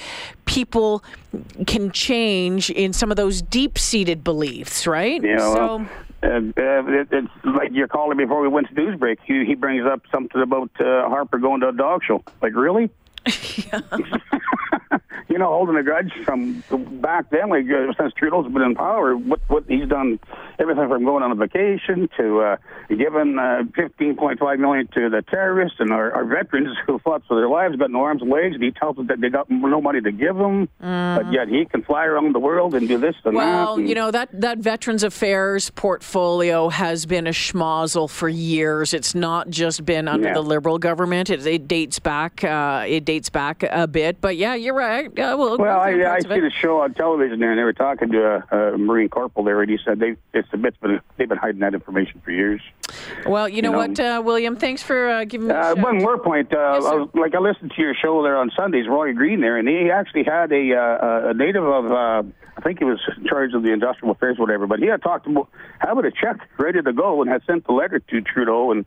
people 0.44 1.02
can 1.66 1.90
change 1.92 2.70
in 2.70 2.92
some 2.92 3.10
of 3.10 3.16
those 3.16 3.42
deep-seated 3.42 4.24
beliefs, 4.24 4.86
right? 4.86 5.22
Know, 5.22 5.38
so. 5.38 5.74
uh, 5.80 5.84
uh, 6.22 6.40
it, 6.56 7.08
it's 7.10 7.28
like 7.44 7.72
your 7.72 7.88
caller 7.88 8.14
before 8.14 8.40
we 8.40 8.48
went 8.48 8.68
to 8.68 8.74
news 8.74 8.98
break. 8.98 9.18
He, 9.24 9.44
he 9.44 9.54
brings 9.54 9.86
up 9.86 10.02
something 10.10 10.40
about 10.40 10.70
uh, 10.80 11.08
Harper 11.08 11.38
going 11.38 11.60
to 11.60 11.68
a 11.68 11.72
dog 11.72 12.02
show. 12.04 12.22
Like, 12.42 12.54
really? 12.54 12.90
you 15.28 15.38
know, 15.38 15.46
holding 15.48 15.76
a 15.76 15.82
grudge 15.82 16.12
from 16.24 16.62
back 17.00 17.30
then, 17.30 17.50
like 17.50 17.64
uh, 17.70 17.92
since 18.00 18.12
Trudeau's 18.14 18.50
been 18.52 18.62
in 18.62 18.74
power, 18.74 19.16
what 19.16 19.40
what 19.48 19.64
he's 19.68 19.88
done, 19.88 20.18
everything 20.58 20.88
from 20.88 21.04
going 21.04 21.22
on 21.22 21.30
a 21.32 21.34
vacation 21.34 22.08
to 22.16 22.40
uh, 22.40 22.56
giving 22.88 23.38
uh, 23.38 23.62
fifteen 23.74 24.16
point 24.16 24.38
five 24.38 24.58
million 24.58 24.88
to 24.94 25.10
the 25.10 25.22
terrorists 25.30 25.76
and 25.80 25.92
our, 25.92 26.12
our 26.12 26.24
veterans 26.24 26.76
who 26.86 26.98
fought 27.00 27.22
for 27.28 27.36
their 27.36 27.48
lives, 27.48 27.76
got 27.76 27.90
no 27.90 28.00
arms 28.02 28.22
and 28.22 28.30
legs, 28.30 28.54
and 28.54 28.62
he 28.64 28.70
tells 28.70 28.98
us 28.98 29.06
that 29.08 29.20
they 29.20 29.28
got 29.28 29.50
no 29.50 29.80
money 29.80 30.00
to 30.00 30.12
give 30.12 30.36
them, 30.36 30.68
but 30.80 31.30
yet 31.32 31.48
he 31.48 31.64
can 31.66 31.82
fly 31.82 32.04
around 32.04 32.34
the 32.34 32.38
world 32.38 32.74
and 32.74 32.88
do 32.88 32.98
this 32.98 33.14
and 33.24 33.36
that. 33.36 33.40
Well, 33.40 33.80
you 33.80 33.94
know 33.94 34.10
that 34.10 34.28
that 34.40 34.58
Veterans 34.58 35.02
Affairs 35.04 35.70
portfolio 35.70 36.68
has 36.68 37.04
been 37.06 37.26
a 37.26 37.30
schmozzle 37.32 38.08
for 38.08 38.28
years. 38.28 38.94
It's 38.94 39.14
not 39.14 39.50
just 39.50 39.84
been 39.84 40.08
under 40.08 40.28
Yeah. 40.28 40.34
the 40.34 40.42
Liberal 40.42 40.78
government. 40.78 41.28
It, 41.30 41.46
it 41.46 41.68
dates 41.68 41.98
back. 41.98 42.42
Uh, 42.42 42.84
it 42.86 43.04
dates 43.04 43.28
back 43.30 43.62
a 43.62 43.86
bit. 43.86 44.20
But 44.20 44.36
yeah, 44.36 44.54
you're 44.54 44.74
right. 44.74 45.10
Uh, 45.18 45.36
well, 45.36 45.58
Well, 45.58 45.80
I, 45.80 45.90
I 45.90 46.20
see 46.20 46.28
the 46.28 46.50
show 46.50 46.80
on 46.80 46.94
television 46.94 47.40
there, 47.40 47.50
and 47.50 47.58
they 47.58 47.64
were 47.64 47.72
talking 47.72 48.10
to 48.12 48.44
a, 48.50 48.72
a 48.74 48.78
Marine 48.78 49.08
corporal 49.08 49.44
there, 49.44 49.60
and 49.60 49.70
he 49.70 49.78
said 49.84 49.98
they 49.98 50.16
it's 50.32 50.48
a 50.52 50.56
bit, 50.56 50.74
but 50.80 51.02
they've 51.16 51.28
been 51.28 51.38
hiding 51.38 51.60
that 51.60 51.74
information 51.74 52.20
for 52.24 52.30
years. 52.30 52.60
Well, 53.26 53.48
you 53.48 53.62
know, 53.62 53.68
you 53.68 53.72
know. 53.72 53.78
what, 53.78 54.00
uh, 54.00 54.22
William? 54.24 54.56
Thanks 54.56 54.82
for 54.82 55.08
uh, 55.08 55.24
giving 55.24 55.48
me. 55.48 55.54
Uh, 55.54 55.74
one 55.76 55.98
more 55.98 56.18
point, 56.18 56.52
uh, 56.52 56.74
Yes. 56.74 56.84
I 56.84 56.94
was, 56.94 57.08
like 57.14 57.34
I 57.34 57.38
listened 57.38 57.72
to 57.74 57.82
your 57.82 57.94
show 57.94 58.22
there 58.22 58.36
on 58.36 58.50
Sundays, 58.56 58.86
Roy 58.88 59.12
Green 59.12 59.40
there, 59.40 59.56
and 59.56 59.68
he 59.68 59.90
actually 59.90 60.24
had 60.24 60.52
a 60.52 60.74
uh, 60.74 61.30
a 61.30 61.34
native 61.34 61.64
of 61.64 61.90
uh, 61.90 62.22
I 62.56 62.60
think 62.60 62.80
he 62.80 62.84
was 62.84 62.98
in 63.16 63.24
charge 63.24 63.54
of 63.54 63.62
the 63.62 63.70
industrial 63.70 64.12
affairs, 64.12 64.36
whatever. 64.36 64.66
But 64.66 64.80
he 64.80 64.86
had 64.86 65.00
talked 65.00 65.26
about 65.26 65.48
having 65.78 66.04
a 66.04 66.10
check 66.10 66.38
ready 66.58 66.82
to 66.82 66.92
go 66.92 67.22
and 67.22 67.30
had 67.30 67.42
sent 67.46 67.66
the 67.66 67.72
letter 67.72 68.00
to 68.00 68.20
Trudeau, 68.20 68.72
and 68.72 68.84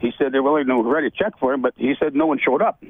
he 0.00 0.12
said 0.18 0.32
they're 0.32 0.42
willing 0.42 0.66
to 0.66 0.74
write 0.82 1.04
a 1.04 1.10
check 1.10 1.38
for 1.38 1.52
him, 1.52 1.62
but 1.62 1.74
he 1.76 1.94
said 2.00 2.16
no 2.16 2.26
one 2.26 2.40
showed 2.44 2.62
up. 2.62 2.82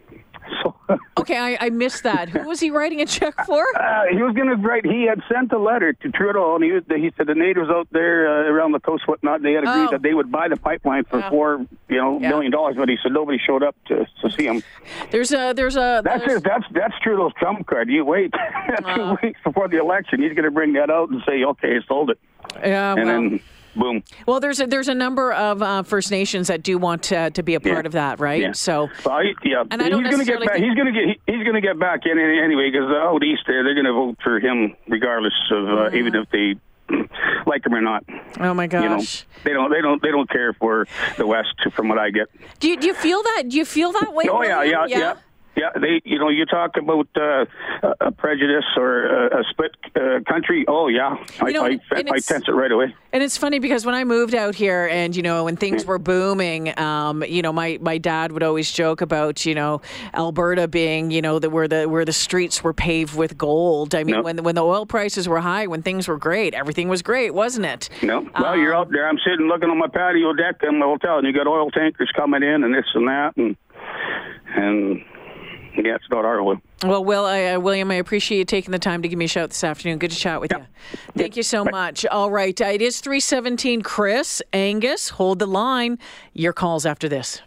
So 0.63 0.75
Okay, 1.19 1.39
I, 1.39 1.67
I 1.67 1.71
missed 1.71 2.03
that. 2.03 2.29
Who 2.29 2.49
was 2.49 2.61
he 2.61 2.71
writing 2.71 3.01
a 3.01 3.07
check 3.07 3.35
for? 3.47 3.65
uh, 3.81 4.03
he 4.11 4.23
was 4.23 4.35
going 4.35 4.49
to 4.49 4.57
write. 4.57 4.85
He 4.85 5.05
had 5.05 5.23
sent 5.33 5.53
a 5.53 5.59
letter 5.59 5.93
to 5.93 6.11
Trudeau, 6.11 6.57
and 6.57 6.65
he 6.65 6.73
was, 6.73 6.83
he 6.89 7.13
said 7.17 7.27
the 7.29 7.35
natives 7.35 7.71
out 7.71 7.87
there 7.93 8.27
uh, 8.29 8.51
around 8.51 8.73
the 8.73 8.81
coast, 8.81 9.07
whatnot, 9.07 9.43
they 9.43 9.53
had 9.53 9.65
agreed 9.65 9.89
Oh. 9.89 9.91
that 9.93 10.03
they 10.03 10.15
would 10.15 10.31
buy 10.33 10.49
the 10.49 10.57
pipeline 10.57 11.05
for 11.05 11.19
Yeah. 11.21 11.31
four, 11.31 11.67
you 11.89 11.97
know, 11.97 12.19
Yeah. 12.21 12.29
million 12.31 12.51
dollars. 12.53 12.77
But 12.77 12.89
he 12.89 12.97
said 13.03 13.13
nobody 13.13 13.39
showed 13.39 13.63
up 13.63 13.77
to 13.87 14.07
to 14.23 14.31
see 14.31 14.47
him. 14.47 14.63
There's 15.11 15.33
a 15.33 15.53
there's 15.55 15.77
a 15.77 16.01
That's 16.05 16.19
there's- 16.27 16.33
his, 16.33 16.43
that's 16.43 16.65
that's 16.73 16.95
Trudeau's 17.03 17.33
trump 17.39 17.67
card. 17.67 17.89
You 17.89 18.05
wait 18.05 18.33
Uh. 18.85 18.97
two 18.97 19.17
weeks 19.27 19.41
before 19.45 19.69
the 19.69 19.79
election. 19.79 20.21
He's 20.23 20.33
going 20.33 20.45
to 20.45 20.51
bring 20.51 20.73
that 20.75 20.91
out 20.91 21.11
and 21.11 21.23
say, 21.27 21.45
okay, 21.45 21.75
he 21.75 21.81
sold 21.87 22.11
it, 22.11 22.19
yeah, 22.63 22.93
and 22.95 23.05
well, 23.07 23.21
then 23.21 23.41
boom. 23.77 24.03
well, 24.27 24.41
there's 24.41 24.61
a, 24.61 24.67
there's 24.67 24.89
a 24.89 24.95
number 24.95 25.33
of 25.33 25.63
uh, 25.63 25.83
First 25.83 26.11
Nations 26.11 26.49
that 26.49 26.63
do 26.63 26.79
want 26.79 27.03
to, 27.05 27.31
to 27.31 27.43
be 27.43 27.55
a 27.55 27.61
part 27.61 27.85
Yeah. 27.85 27.87
of 27.87 27.93
that, 27.93 28.21
right? 28.21 28.41
Yeah. 28.43 28.53
So 28.53 28.89
Well, 29.05 29.21
he, 29.23 29.35
yeah, 29.51 29.65
And 29.71 29.83
I 29.83 29.89
don't 29.89 30.05
he's 30.05 30.15
going 30.15 30.25
to 30.27 30.31
get 30.33 30.41
back. 30.41 30.53
think- 30.55 30.65
He's 30.65 30.75
going 30.75 30.93
to 30.93 30.99
get. 30.99 31.09
He, 31.27 31.33
he's 31.35 31.43
going 31.45 31.55
to 31.55 31.61
get 31.61 31.79
back 31.79 32.01
in 32.07 32.19
anyway 32.19 32.71
because 32.71 32.91
uh, 32.91 32.97
out 33.09 33.23
east 33.25 33.43
there, 33.47 33.65
they're 33.65 33.75
going 33.75 33.87
to 33.87 33.93
vote 33.93 34.17
for 34.23 34.39
him 34.41 34.75
regardless 34.89 35.35
of 35.51 35.65
uh, 35.69 35.71
Mm-hmm. 35.71 35.97
even 35.97 36.15
if 36.15 36.31
they 36.31 36.55
like 37.47 37.65
him 37.65 37.75
or 37.75 37.81
not. 37.81 38.05
oh 38.41 38.53
my 38.55 38.65
You 38.65 38.69
know, 38.71 38.97
gosh, 38.99 39.25
they 39.45 39.53
don't. 39.53 39.71
They 39.71 39.81
don't. 39.81 40.03
They 40.03 40.11
don't 40.11 40.29
care 40.29 40.53
for 40.53 40.87
the 41.17 41.27
West, 41.27 41.55
from 41.75 41.89
what 41.89 41.99
I 41.99 42.11
get. 42.11 42.27
do 42.61 42.69
you 42.69 42.77
do 42.77 42.87
you 42.89 42.95
feel 42.95 43.23
that? 43.23 43.45
Do 43.49 43.57
you 43.57 43.65
feel 43.65 43.93
that 43.93 44.13
way? 44.13 44.25
Oh 44.29 44.43
yeah, 44.43 44.63
yeah, 44.63 44.81
William? 44.83 45.01
yeah. 45.01 45.15
Yeah, 45.55 45.69
they, 45.79 46.01
you 46.05 46.19
know, 46.19 46.31
you 46.31 46.47
talk 46.47 46.77
about 46.79 47.09
uh, 47.15 47.45
a- 47.83 48.07
a 48.07 48.11
prejudice 48.13 48.65
or 48.77 49.05
a, 49.05 49.41
a 49.41 49.45
split 49.51 49.73
uh, 49.95 50.21
country. 50.27 50.65
Oh, 50.67 50.89
yeah, 50.89 51.17
I, 51.41 51.49
You 51.49 51.53
know, 51.53 51.65
I, 51.67 51.79
I 51.93 51.99
it's- 52.01 52.25
sense 52.25 52.49
it 52.49 52.53
right 52.53 52.73
away. 52.73 52.95
And 53.13 53.23
it's 53.23 53.37
funny 53.37 53.59
because 53.59 53.85
when 53.85 53.95
I 53.95 54.05
moved 54.05 54.35
out 54.35 54.55
here, 54.55 54.89
and 54.91 55.15
you 55.15 55.23
know, 55.23 55.45
when 55.45 55.57
things 55.57 55.85
were 55.85 55.99
booming, 55.99 56.77
um, 56.81 57.23
you 57.23 57.43
know, 57.43 57.53
my, 57.53 57.79
my 57.83 57.99
dad 57.99 58.33
would 58.33 58.43
always 58.43 58.73
joke 58.73 59.03
about 59.03 59.45
you 59.45 59.55
know 59.55 59.83
Alberta 60.15 60.67
being 60.67 61.11
you 61.11 61.21
know 61.21 61.39
the 61.39 61.51
where 61.51 61.69
the 61.69 61.85
where 61.87 62.07
the 62.07 62.13
streets 62.15 62.65
were 62.65 62.73
paved 62.73 63.15
with 63.15 63.37
gold. 63.37 63.95
I 63.95 64.05
mean, 64.05 64.23
when 64.23 64.43
when 64.43 64.55
the 64.55 64.65
oil 64.65 64.87
prices 64.87 65.29
were 65.29 65.41
high, 65.41 65.67
when 65.67 65.83
things 65.83 66.09
were 66.09 66.17
great, 66.17 66.55
everything 66.55 66.89
was 66.89 67.03
great, 67.03 67.35
wasn't 67.35 67.67
it? 67.67 67.91
No, 68.03 68.27
well, 68.41 68.57
you're 68.57 68.75
Um, 68.75 68.87
out 68.87 68.91
there. 68.91 69.07
I'm 69.07 69.19
sitting 69.19 69.47
looking 69.47 69.69
on 69.69 69.77
my 69.79 69.89
patio 69.89 70.33
deck 70.33 70.63
in 70.63 70.79
the 70.79 70.87
hotel, 70.87 71.19
and 71.19 71.27
you 71.27 71.35
got 71.35 71.47
oil 71.47 71.71
tankers 71.71 72.11
coming 72.17 72.43
in, 72.43 72.65
and 72.65 72.75
this 72.75 72.87
and 72.95 73.07
that, 73.09 73.37
and 73.37 73.57
and 74.57 75.05
yeah, 75.77 75.95
it's 75.95 76.09
not 76.11 76.25
our 76.25 76.41
oil. 76.41 76.61
Well, 76.85 77.05
Will, 77.05 77.25
I, 77.25 77.45
uh, 77.47 77.61
William, 77.61 77.91
I 77.91 77.95
appreciate 77.95 78.39
you 78.39 78.45
taking 78.45 78.73
the 78.73 78.79
time 78.79 79.03
to 79.03 79.09
give 79.09 79.19
me 79.19 79.27
a 79.27 79.29
shout 79.29 79.51
this 79.51 79.63
afternoon. 79.65 79.99
Good 79.99 80.11
to 80.11 80.17
chat 80.17 80.41
with 80.41 80.53
you. 80.53 80.67
Thank 81.17 81.37
you 81.37 81.43
so 81.43 81.65
much. 81.65 82.05
All 82.07 82.31
right, 82.31 82.61
uh, 82.61 82.67
it 82.67 82.83
is 82.83 83.01
three 83.01 83.21
seventeen. 83.21 83.83
Chris, 83.83 84.43
Angus, 84.53 85.11
hold 85.11 85.39
the 85.39 85.47
line. 85.47 85.99
Your 86.33 86.53
calls 86.53 86.85
after 86.85 87.09
this. 87.09 87.41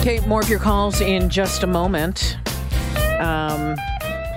Okay, 0.00 0.20
more 0.26 0.40
of 0.40 0.48
your 0.48 0.58
calls 0.58 1.00
in 1.00 1.30
just 1.30 1.62
a 1.62 1.66
moment. 1.66 2.36
Um, 3.20 3.76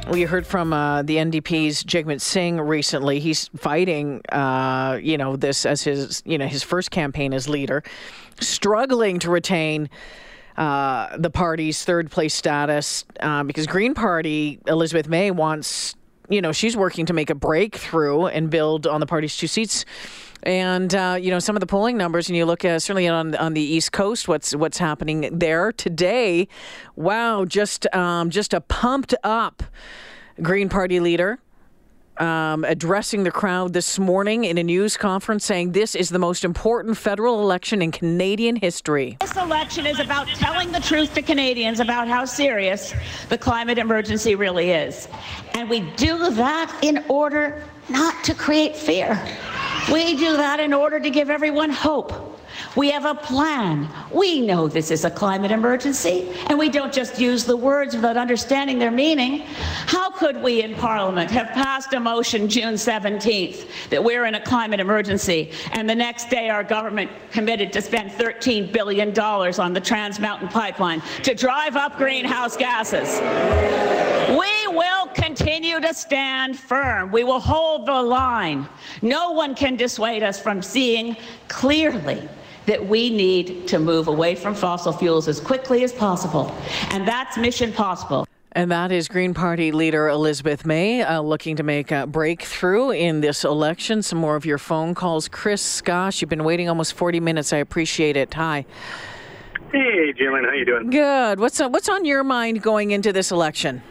we 0.09 0.23
heard 0.23 0.47
from 0.47 0.73
uh, 0.73 1.01
the 1.01 1.17
NDP's 1.17 1.83
Jagmeet 1.83 2.21
Singh 2.21 2.59
recently. 2.59 3.19
He's 3.19 3.49
fighting, 3.57 4.21
uh, 4.29 4.99
you 5.01 5.17
know, 5.17 5.35
this 5.35 5.65
as 5.65 5.83
his, 5.83 6.23
you 6.25 6.37
know, 6.37 6.47
his 6.47 6.63
first 6.63 6.91
campaign 6.91 7.33
as 7.33 7.49
leader, 7.49 7.83
struggling 8.39 9.19
to 9.19 9.29
retain 9.29 9.89
uh, 10.55 11.17
the 11.17 11.29
party's 11.29 11.83
third 11.83 12.09
place 12.09 12.33
status 12.33 13.05
uh, 13.19 13.43
because 13.43 13.67
Green 13.67 13.93
Party 13.93 14.59
Elizabeth 14.67 15.07
May 15.07 15.31
wants, 15.31 15.95
you 16.29 16.41
know, 16.41 16.51
she's 16.51 16.75
working 16.75 17.05
to 17.05 17.13
make 17.13 17.29
a 17.29 17.35
breakthrough 17.35 18.25
and 18.25 18.49
build 18.49 18.87
on 18.87 18.99
the 18.99 19.05
party's 19.05 19.35
two 19.35 19.47
seats. 19.47 19.85
And 20.43 20.93
uh, 20.93 21.17
you 21.19 21.31
know 21.31 21.39
some 21.39 21.55
of 21.55 21.61
the 21.61 21.65
polling 21.65 21.97
numbers, 21.97 22.29
and 22.29 22.37
you 22.37 22.45
look 22.45 22.63
at 22.63 22.81
certainly 22.83 23.07
on 23.07 23.35
on 23.35 23.53
the 23.53 23.61
East 23.61 23.91
Coast, 23.91 24.27
what's 24.27 24.55
what's 24.55 24.77
happening 24.77 25.27
there 25.31 25.71
today. 25.71 26.47
Wow, 26.95 27.43
just 27.43 27.93
um, 27.93 28.29
just 28.29 28.53
a 28.53 28.61
pumped 28.61 29.15
up 29.23 29.63
Green 30.41 30.69
Party 30.69 30.99
leader 30.99 31.39
um, 32.19 32.63
addressing 32.63 33.23
the 33.23 33.31
crowd 33.31 33.73
this 33.73 33.99
morning 33.99 34.43
in 34.45 34.57
a 34.57 34.63
news 34.63 34.97
conference, 34.97 35.45
saying 35.45 35.71
this 35.71 35.95
is 35.95 36.09
the 36.09 36.19
most 36.19 36.43
important 36.43 36.97
federal 36.97 37.41
election 37.41 37.81
in 37.81 37.91
Canadian 37.91 38.55
history. 38.55 39.17
This 39.19 39.35
election 39.35 39.85
is 39.85 39.99
about 39.99 40.27
telling 40.27 40.71
the 40.71 40.79
truth 40.79 41.13
to 41.15 41.21
Canadians 41.21 41.79
about 41.79 42.07
how 42.07 42.25
serious 42.25 42.93
the 43.29 43.37
climate 43.37 43.77
emergency 43.77 44.35
really 44.35 44.71
is. 44.71 45.07
And 45.53 45.69
we 45.69 45.81
do 45.95 46.29
that 46.31 46.79
in 46.81 47.03
order 47.07 47.63
not 47.89 48.23
to 48.25 48.33
create 48.33 48.75
fear. 48.75 49.21
We 49.91 50.15
do 50.17 50.35
that 50.37 50.59
in 50.59 50.73
order 50.73 50.99
to 50.99 51.09
give 51.09 51.29
everyone 51.29 51.69
hope. 51.69 52.37
We 52.75 52.91
have 52.91 53.05
a 53.05 53.15
plan. 53.15 53.87
We 54.11 54.41
know 54.41 54.67
this 54.67 54.91
is 54.91 55.05
a 55.05 55.09
climate 55.09 55.51
emergency, 55.51 56.31
and 56.47 56.57
we 56.57 56.69
don't 56.69 56.93
just 56.93 57.19
use 57.19 57.45
the 57.45 57.55
words 57.57 57.95
without 57.95 58.17
understanding 58.17 58.79
their 58.79 58.91
meaning. 58.91 59.43
How 59.85 60.06
could 60.17 60.41
we 60.41 60.63
in 60.63 60.73
Parliament 60.73 61.29
have 61.29 61.47
passed 61.49 61.93
a 61.93 61.99
motion 61.99 62.49
June 62.49 62.73
17th 62.73 63.89
that 63.89 64.03
we're 64.03 64.25
in 64.25 64.33
a 64.35 64.41
climate 64.41 64.79
emergency, 64.79 65.51
and 65.71 65.87
the 65.87 65.95
next 65.95 66.31
day 66.31 66.49
our 66.49 66.63
government 66.63 67.11
committed 67.31 67.71
to 67.71 67.81
spend 67.81 68.09
$13 68.11 68.71
billion 68.73 69.17
on 69.19 69.73
the 69.73 69.79
Trans 69.79 70.19
Mountain 70.19 70.47
Pipeline 70.47 71.01
to 71.21 71.35
drive 71.35 71.75
up 71.75 71.97
greenhouse 71.97 72.57
gases? 72.57 73.19
We 74.39 74.75
will 74.75 75.07
continue 75.13 75.79
to 75.79 75.93
stand 75.93 76.57
firm. 76.57 77.11
We 77.11 77.23
will 77.23 77.39
hold 77.39 77.85
the 77.85 78.01
line. 78.01 78.67
No 79.03 79.31
one 79.31 79.53
can 79.53 79.75
dissuade 79.75 80.23
us 80.23 80.39
from 80.41 80.63
seeing 80.63 81.15
clearly 81.47 82.27
that 82.65 82.85
we 82.85 83.09
need 83.09 83.67
to 83.67 83.79
move 83.79 84.07
away 84.07 84.35
from 84.35 84.53
fossil 84.53 84.91
fuels 84.91 85.27
as 85.27 85.39
quickly 85.39 85.83
as 85.83 85.93
possible. 85.93 86.53
And 86.89 87.07
that's 87.07 87.37
mission 87.37 87.71
possible. 87.71 88.26
And 88.53 88.71
that 88.71 88.91
is 88.91 89.07
Green 89.07 89.33
Party 89.33 89.71
leader 89.71 90.07
Elizabeth 90.07 90.65
May 90.65 91.01
uh, 91.01 91.21
looking 91.21 91.57
to 91.57 91.63
make 91.63 91.91
a 91.91 92.07
breakthrough 92.07 92.91
in 92.91 93.21
this 93.21 93.43
election. 93.43 94.01
Some 94.01 94.19
more 94.19 94.35
of 94.35 94.45
your 94.45 94.57
phone 94.57 94.95
calls. 94.95 95.27
Chris 95.27 95.61
Scotch, 95.61 96.21
you've 96.21 96.29
been 96.29 96.43
waiting 96.43 96.69
almost 96.69 96.93
40 96.93 97.19
minutes. 97.19 97.53
I 97.53 97.57
appreciate 97.57 98.17
it. 98.17 98.33
Hi. 98.33 98.65
Hey, 99.71 100.13
Jalen, 100.13 100.45
how 100.45 100.53
you 100.53 100.65
doing? 100.65 100.89
Good. 100.89 101.39
What's 101.39 101.59
on, 101.59 101.71
what's 101.71 101.89
on 101.89 102.05
your 102.05 102.23
mind 102.23 102.61
going 102.61 102.91
into 102.91 103.11
this 103.11 103.31
election? 103.31 103.83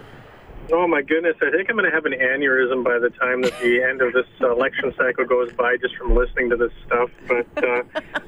Oh 0.73 0.89
my 0.89 1.01
goodness, 1.01 1.37
I 1.41 1.51
think 1.51 1.71
I'm 1.71 1.77
going 1.77 1.89
to 1.89 1.95
have 1.95 2.07
an 2.07 2.13
aneurysm 2.13 2.83
by 2.83 2.99
the 2.99 3.11
time 3.11 3.43
that 3.43 3.57
the 3.61 3.83
end 3.83 4.03
of 4.03 4.13
this 4.13 4.27
uh, 4.41 4.51
election 4.51 4.93
cycle 4.97 5.25
goes 5.25 5.53
by, 5.53 5.77
just 5.77 5.95
from 5.95 6.15
listening 6.15 6.51
to 6.51 6.57
this 6.57 6.73
stuff. 6.85 7.11
But 7.29 7.47
uh, 7.63 7.83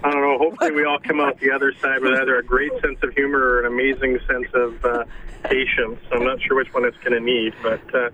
I 0.04 0.10
don't 0.10 0.22
know. 0.22 0.38
Hopefully, 0.38 0.70
we 0.70 0.84
all 0.84 1.00
come 1.00 1.20
out 1.20 1.40
the 1.40 1.50
other 1.50 1.72
side 1.80 2.00
with 2.00 2.14
either 2.14 2.38
a 2.38 2.44
great 2.44 2.70
sense 2.80 2.98
of 3.02 3.12
humor 3.14 3.40
or 3.40 3.60
an 3.60 3.66
amazing 3.66 4.20
sense 4.28 4.46
of 4.54 4.84
uh, 4.84 5.04
patience. 5.42 5.98
I'm 6.12 6.24
not 6.24 6.40
sure 6.40 6.56
which 6.56 6.72
one 6.72 6.84
it's 6.84 6.96
going 6.98 7.12
to 7.12 7.20
need, 7.20 7.54
but 7.60 7.82
uh, 7.92 8.10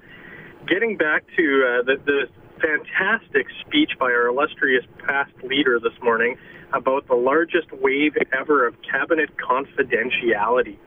getting 0.67 0.97
back 0.97 1.25
to 1.37 1.43
uh, 1.43 1.83
the, 1.83 1.97
the 2.07 2.27
fantastic 2.61 3.47
speech 3.61 3.91
by 3.99 4.07
our 4.07 4.29
illustrious 4.29 4.85
past 5.07 5.33
leader 5.43 5.79
this 5.79 5.93
morning 6.03 6.39
about 6.73 7.07
the 7.09 7.15
largest 7.15 7.71
wave 7.73 8.17
ever 8.33 8.67
of 8.67 8.75
cabinet 8.83 9.31
confidentiality. 9.37 10.79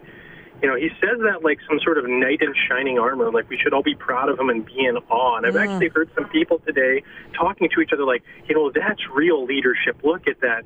You 0.62 0.70
know, 0.70 0.76
he 0.76 0.90
says 1.00 1.20
that 1.24 1.44
like 1.44 1.60
some 1.68 1.80
sort 1.84 1.98
of 1.98 2.06
knight 2.08 2.42
in 2.42 2.54
shining 2.68 2.98
armor, 2.98 3.32
like 3.32 3.50
we 3.50 3.58
should 3.58 3.74
all 3.74 3.84
be 3.84 3.96
proud 3.96 4.30
of 4.30 4.40
him 4.40 4.50
and 4.50 4.66
be 4.66 4.86
in 4.86 4.98
awe. 5.10 5.38
And 5.38 5.46
I've 5.46 5.54
mm. 5.54 5.68
actually 5.68 5.90
heard 5.90 6.10
some 6.16 6.26
people 6.30 6.60
today 6.60 7.04
talking 7.34 7.70
to 7.76 7.82
each 7.82 7.92
other 7.94 8.06
like, 8.06 8.24
you 8.50 8.56
know, 8.56 8.72
that's 8.74 9.02
real 9.14 9.46
leadership. 9.46 9.98
Look 10.04 10.28
at 10.28 10.42
that. 10.42 10.66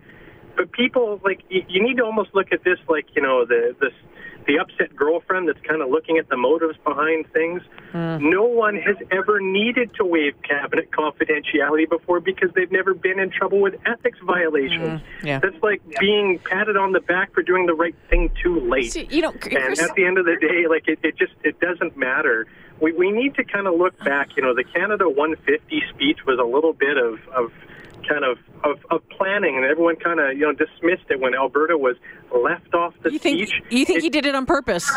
But 0.56 0.72
people 0.72 1.20
like 1.24 1.44
you, 1.50 1.64
you 1.68 1.84
need 1.84 1.98
to 1.98 2.04
almost 2.04 2.34
look 2.34 2.52
at 2.52 2.64
this 2.64 2.80
like 2.88 3.08
you 3.16 3.22
know 3.22 3.46
the 3.46 3.76
the 3.80 3.90
the 4.46 4.60
upset 4.60 4.96
girlfriend 4.96 5.48
that's 5.48 5.60
kind 5.68 5.82
of 5.82 5.90
looking 5.90 6.18
at 6.18 6.30
the 6.30 6.38
motives 6.38 6.78
behind 6.84 7.32
things. 7.34 7.62
Hmm. 7.92 8.30
No 8.30 8.44
one 8.44 8.76
has 8.76 8.96
ever 9.12 9.40
needed 9.40 9.94
to 9.96 10.06
waive 10.06 10.36
cabinet 10.44 10.90
confidentiality 10.92 11.90
before 11.90 12.20
because 12.20 12.50
they've 12.56 12.72
never 12.72 12.94
been 12.94 13.20
in 13.20 13.30
trouble 13.30 13.60
with 13.62 13.76
ethics 13.86 14.20
violations. 14.26 15.02
Hmm. 15.02 15.28
yeah. 15.28 15.40
That's 15.40 15.62
like 15.62 15.82
being 16.00 16.40
patted 16.40 16.78
on 16.78 16.92
the 16.92 17.02
back 17.02 17.34
for 17.34 17.44
doing 17.44 17.66
the 17.66 17.74
right 17.76 17.96
thing 18.10 18.32
too 18.42 18.60
late. 18.60 18.96
You 19.12 19.22
know, 19.22 19.32
and 19.32 19.80
at 19.80 19.96
the 19.96 20.06
end 20.06 20.18
of 20.18 20.26
the 20.26 20.38
day, 20.40 20.68
like 20.68 20.88
it, 20.88 21.00
it 21.04 21.18
just 21.18 21.34
it 21.44 21.60
doesn't 21.60 21.98
matter. 21.98 22.48
We 22.80 22.94
we 22.94 23.12
need 23.12 23.36
to 23.36 23.44
kind 23.44 23.68
of 23.68 23.76
look 23.76 23.98
back. 24.04 24.36
You 24.36 24.44
know, 24.44 24.56
the 24.56 24.64
Canada 24.64 25.08
150 25.08 25.84
speech 25.94 26.20
was 26.26 26.40
a 26.40 26.46
little 26.46 26.74
bit 26.74 26.98
of 26.98 27.20
of 27.30 27.52
kind 28.08 28.24
of 28.26 28.38
of, 28.64 28.78
of 28.92 29.02
planning, 29.10 29.56
and 29.56 29.66
everyone 29.66 29.96
kind 29.96 30.20
of 30.20 30.34
you 30.38 30.42
know 30.46 30.54
dismissed 30.54 31.10
it 31.10 31.20
when 31.20 31.34
Alberta 31.34 31.78
was 31.78 31.96
left 32.36 32.74
off 32.74 32.94
the 33.04 33.12
you 33.12 33.20
think 33.20 33.48
speech. 33.48 33.64
you 33.70 33.86
think 33.86 34.00
It- 34.00 34.04
he 34.04 34.10
did 34.10 34.26
it 34.26 34.36
on 34.36 34.46
purpose? 34.46 34.90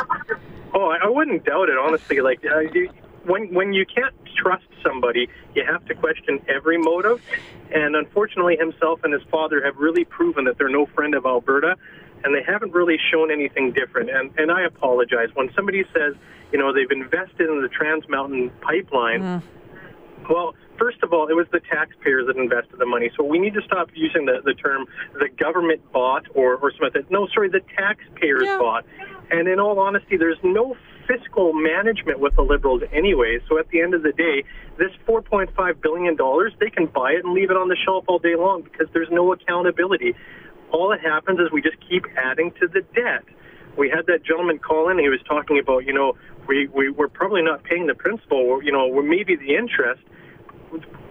Oh, 0.75 0.87
I, 0.89 1.07
I 1.07 1.09
wouldn't 1.09 1.45
doubt 1.45 1.69
it, 1.69 1.79
honestly. 1.79 2.21
Like, 2.21 2.41
uh, 2.45 2.59
you, 2.61 2.91
when 3.25 3.53
when 3.55 3.73
you 3.73 3.87
can't 3.87 4.15
trust 4.37 4.67
somebody, 4.83 5.29
you 5.55 5.65
have 5.71 5.85
to 5.87 5.95
question 5.95 6.41
every 6.49 6.79
motive. 6.79 7.23
And 7.73 7.97
unfortunately, 7.97 8.57
himself 8.57 9.01
and 9.05 9.13
his 9.13 9.23
father 9.31 9.63
have 9.65 9.77
really 9.77 10.05
proven 10.05 10.45
that 10.45 10.59
they're 10.59 10.69
no 10.69 10.87
friend 10.87 11.15
of 11.15 11.25
Alberta, 11.27 11.77
and 12.23 12.35
they 12.35 12.43
haven't 12.43 12.73
really 12.73 12.99
shown 13.11 13.31
anything 13.31 13.73
different. 13.73 14.11
And 14.11 14.31
and 14.37 14.51
I 14.51 14.63
apologize 14.65 15.29
when 15.35 15.51
somebody 15.55 15.85
says, 15.95 16.15
you 16.53 16.59
know, 16.59 16.73
they've 16.73 16.91
invested 16.91 17.49
in 17.49 17.63
the 17.63 17.69
Trans 17.69 18.09
Mountain 18.09 18.51
pipeline. 18.61 19.43
Well, 20.29 20.55
first 20.79 21.03
of 21.03 21.13
all, 21.13 21.29
it 21.29 21.35
was 21.35 21.47
the 21.53 21.61
taxpayers 21.61 22.27
that 22.27 22.37
invested 22.37 22.79
the 22.79 22.87
money. 22.87 23.11
So 23.17 23.25
we 23.25 23.39
need 23.39 23.55
to 23.55 23.63
stop 23.63 23.89
using 23.95 24.27
the, 24.27 24.41
the 24.45 24.55
term 24.55 24.87
the 25.15 25.29
government 25.29 25.81
bought 25.93 26.25
or, 26.35 26.57
or 26.57 26.71
something 26.73 26.85
like 26.85 26.93
that. 26.95 27.11
No, 27.11 27.29
sorry, 27.33 27.49
the 27.49 27.61
taxpayers 27.77 28.45
Yeah. 28.45 28.59
bought. 28.59 28.85
And 29.31 29.49
in 29.49 29.59
all 29.61 29.79
honesty, 29.79 30.17
there's 30.17 30.39
no 30.43 30.77
fiscal 31.07 31.53
management 31.53 32.19
with 32.19 32.35
the 32.37 32.43
Liberals 32.43 32.83
anyway. 32.93 33.39
So 33.49 33.59
at 33.59 33.69
the 33.69 33.81
end 33.81 33.95
of 33.95 34.03
the 34.03 34.13
day, 34.13 34.45
this 34.79 34.91
$4.5 35.07 35.81
billion, 35.83 36.17
they 36.61 36.71
can 36.71 36.87
buy 36.87 37.13
it 37.13 37.25
and 37.25 37.35
leave 37.35 37.51
it 37.51 37.57
on 37.57 37.69
the 37.69 37.77
shelf 37.85 38.05
all 38.09 38.19
day 38.19 38.37
long 38.37 38.63
because 38.63 38.87
there's 38.93 39.11
no 39.11 39.33
accountability. 39.33 40.15
All 40.73 40.89
that 40.91 41.01
happens 41.01 41.39
is 41.41 41.53
we 41.53 41.63
just 41.63 41.77
keep 41.89 42.05
adding 42.17 42.53
to 42.61 42.67
the 42.67 42.81
debt. 42.95 43.25
We 43.77 43.91
had 43.91 44.07
that 44.07 44.25
gentleman 44.25 44.59
call 44.59 44.89
in. 44.89 44.99
He 44.99 45.09
was 45.09 45.21
talking 45.29 45.59
about, 45.59 45.85
you 45.85 45.93
know, 45.93 46.17
we, 46.47 46.69
we, 46.69 46.91
we're 46.91 47.09
probably 47.09 47.43
not 47.43 47.65
paying 47.65 47.87
the 47.87 47.95
principal, 47.95 48.63
you 48.63 48.73
know, 48.73 48.87
we're 48.87 49.03
maybe 49.03 49.37
the 49.37 49.57
interest. 49.57 50.03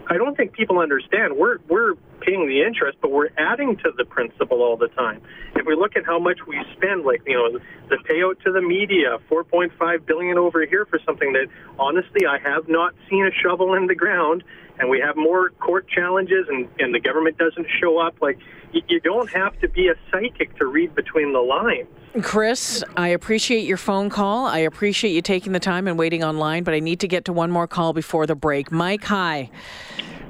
I 0.07 0.17
don't 0.17 0.35
think 0.35 0.53
people 0.53 0.79
understand. 0.79 1.37
We're 1.37 1.59
we're 1.69 1.95
paying 2.19 2.47
the 2.47 2.61
interest, 2.61 2.97
but 3.01 3.11
we're 3.11 3.29
adding 3.37 3.77
to 3.77 3.91
the 3.97 4.05
principal 4.05 4.61
all 4.61 4.77
the 4.77 4.89
time. 4.89 5.21
If 5.55 5.65
we 5.65 5.75
look 5.75 5.95
at 5.95 6.05
how 6.05 6.19
much 6.19 6.39
we 6.47 6.59
spend, 6.75 7.05
like 7.05 7.21
you 7.25 7.35
know, 7.35 7.59
the 7.89 7.97
payout 8.09 8.41
to 8.43 8.51
the 8.51 8.61
media, 8.61 9.17
4.5 9.29 10.05
billion 10.05 10.37
over 10.37 10.65
here 10.65 10.85
for 10.85 10.99
something 11.05 11.33
that 11.33 11.47
honestly 11.79 12.25
I 12.27 12.37
have 12.39 12.67
not 12.67 12.93
seen 13.09 13.25
a 13.25 13.31
shovel 13.31 13.73
in 13.75 13.87
the 13.87 13.95
ground, 13.95 14.43
and 14.79 14.89
we 14.89 14.99
have 14.99 15.15
more 15.15 15.49
court 15.49 15.87
challenges, 15.87 16.47
and 16.49 16.67
and 16.79 16.93
the 16.93 16.99
government 16.99 17.37
doesn't 17.37 17.67
show 17.79 17.99
up. 17.99 18.15
Like 18.21 18.39
you, 18.71 18.81
you 18.87 18.99
don't 18.99 19.29
have 19.31 19.59
to 19.61 19.67
be 19.67 19.87
a 19.87 19.95
psychic 20.11 20.55
to 20.57 20.65
read 20.65 20.95
between 20.95 21.33
the 21.33 21.39
lines. 21.39 21.87
Chris, 22.21 22.83
I 22.95 23.07
appreciate 23.09 23.65
your 23.65 23.77
phone 23.77 24.09
call. 24.09 24.45
I 24.45 24.59
appreciate 24.59 25.11
you 25.13 25.21
taking 25.21 25.51
the 25.51 25.59
time 25.59 25.87
and 25.87 25.97
waiting 25.97 26.23
online, 26.23 26.63
but 26.63 26.73
I 26.75 26.79
need 26.79 26.99
to 26.99 27.07
get 27.07 27.25
to 27.25 27.33
one 27.33 27.49
more 27.49 27.67
call 27.67 27.93
before 27.93 28.27
the 28.27 28.35
break. 28.35 28.71
Mike, 28.71 29.03
hi. 29.03 29.49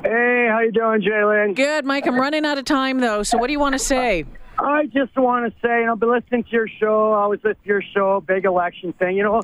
Hey, 0.02 0.48
how 0.50 0.60
you 0.60 0.72
doing, 0.72 1.02
Jalen? 1.02 1.56
Good, 1.56 1.86
Mike. 1.86 2.08
I'm 2.08 2.20
running 2.20 2.46
out 2.46 2.58
of 2.58 2.66
time 2.66 3.00
though. 3.00 3.24
So 3.24 3.38
what 3.38 3.48
do 3.48 3.54
you 3.54 3.60
want 3.60 3.74
to 3.74 3.80
say? 3.80 4.26
I 4.60 4.86
just 4.86 5.16
want 5.18 5.52
to 5.52 5.60
say, 5.62 5.80
you 5.80 5.86
know, 5.88 5.94
I've 5.94 6.00
been 6.00 6.12
listening 6.12 6.44
to 6.44 6.50
your 6.52 6.68
show. 6.68 7.14
I 7.14 7.26
was 7.26 7.40
at 7.44 7.58
your 7.64 7.82
show, 7.82 8.22
big 8.22 8.46
election 8.46 8.94
thing. 8.94 9.18
You 9.18 9.24
know, 9.24 9.44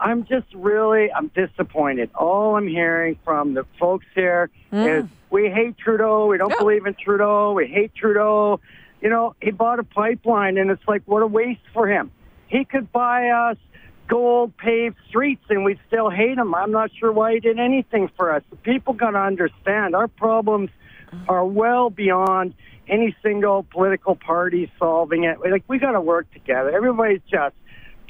I'm 0.00 0.24
just 0.24 0.46
really, 0.54 1.12
I'm 1.12 1.28
disappointed. 1.28 2.10
All 2.14 2.56
I'm 2.56 2.68
hearing 2.68 3.18
from 3.24 3.54
the 3.54 3.64
folks 3.78 4.06
here 4.14 4.50
hmm. 4.70 4.76
is 4.76 5.04
we 5.30 5.50
hate 5.50 5.76
Trudeau. 5.78 6.26
We 6.26 6.38
don't 6.38 6.56
believe 6.58 6.86
in 6.86 6.94
Trudeau. 6.94 7.52
We 7.52 7.66
hate 7.66 7.94
Trudeau. 7.94 8.60
You 9.00 9.10
know, 9.10 9.34
he 9.40 9.50
bought 9.50 9.78
a 9.78 9.84
pipeline, 9.84 10.58
and 10.58 10.70
it's 10.70 10.86
like, 10.88 11.02
what 11.06 11.22
a 11.22 11.26
waste 11.26 11.60
for 11.72 11.88
him. 11.88 12.10
He 12.48 12.64
could 12.64 12.90
buy 12.92 13.28
us 13.28 13.56
gold 14.08 14.56
paved 14.56 14.96
streets, 15.08 15.44
and 15.50 15.64
we'd 15.64 15.78
still 15.86 16.10
hate 16.10 16.38
him. 16.38 16.54
I'm 16.54 16.72
not 16.72 16.90
sure 16.98 17.12
why 17.12 17.34
he 17.34 17.40
did 17.40 17.58
anything 17.58 18.10
for 18.16 18.32
us. 18.32 18.42
The 18.50 18.56
people 18.56 18.94
got 18.94 19.10
to 19.10 19.18
understand 19.20 19.94
our 19.94 20.08
problems 20.08 20.70
are 21.28 21.44
well 21.44 21.90
beyond 21.90 22.54
any 22.88 23.14
single 23.22 23.64
political 23.64 24.16
party 24.16 24.70
solving 24.78 25.24
it. 25.24 25.40
Like 25.40 25.64
we 25.68 25.78
got 25.78 25.92
to 25.92 26.00
work 26.00 26.30
together. 26.32 26.70
Everybody's 26.70 27.20
just 27.30 27.54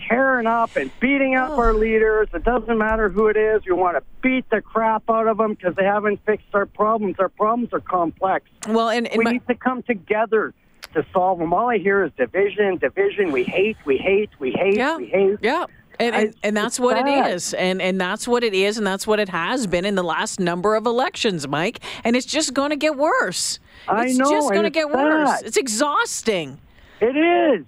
tearing 0.09 0.47
up 0.47 0.77
and 0.77 0.91
beating 1.01 1.35
up 1.35 1.51
our 1.51 1.71
oh. 1.71 1.77
leaders. 1.77 2.29
It 2.33 2.45
doesn't 2.45 2.79
matter 2.79 3.09
who 3.09 3.29
it 3.29 3.37
is. 3.37 3.63
We 3.67 3.73
want 3.73 3.97
to 3.97 4.03
beat 4.23 4.49
the 4.51 4.61
crap 4.61 5.09
out 5.09 5.27
of 5.27 5.39
them 5.39 5.55
because 5.55 5.75
they 5.75 5.85
haven't 5.85 6.25
fixed 6.25 6.47
our 6.55 6.67
problems. 6.67 7.17
Our 7.19 7.29
problems 7.29 7.73
are 7.73 7.81
complex. 7.81 8.47
Well, 8.69 8.91
and, 8.91 9.07
and 9.07 9.19
We 9.19 9.25
my- 9.25 9.33
need 9.33 9.47
to 9.49 9.55
come 9.55 9.83
together 9.83 10.55
to 10.95 11.05
solve 11.13 11.39
them. 11.39 11.53
All 11.53 11.69
I 11.69 11.79
hear 11.79 12.05
is 12.05 12.13
division, 12.17 12.79
division. 12.79 13.33
We 13.33 13.45
hate, 13.45 13.77
we 13.85 13.99
hate, 13.99 14.31
we 14.39 14.53
hate, 14.53 14.77
yeah, 14.77 14.97
we 14.97 15.07
hate. 15.07 15.39
yeah. 15.43 15.67
And, 16.01 16.15
and, 16.15 16.35
and 16.45 16.57
that's 16.57 16.79
what 16.79 16.97
it 16.97 17.27
is. 17.27 17.55
And, 17.55 17.83
and 17.83 18.01
that's 18.01 18.29
what 18.29 18.45
it 18.45 18.55
is. 18.55 18.79
And 18.79 18.87
that's 18.87 19.05
what 19.05 19.19
it 19.19 19.29
has 19.29 19.67
been 19.67 19.85
in 19.85 19.97
the 19.97 20.05
last 20.05 20.39
number 20.39 20.77
of 20.77 20.87
elections, 20.87 21.49
Mike. 21.49 21.81
And 22.05 22.15
it's 22.15 22.25
just 22.25 22.55
going 22.55 22.71
to 22.71 22.77
get 22.77 22.97
worse. 22.97 23.59
I 23.89 24.07
it's 24.07 24.17
know, 24.17 24.31
just 24.31 24.51
going 24.51 24.63
to 24.63 24.71
get 24.71 24.91
worse. 24.91 25.43
It's 25.43 25.57
exhausting. 25.57 26.61
It 27.01 27.17
is. 27.17 27.67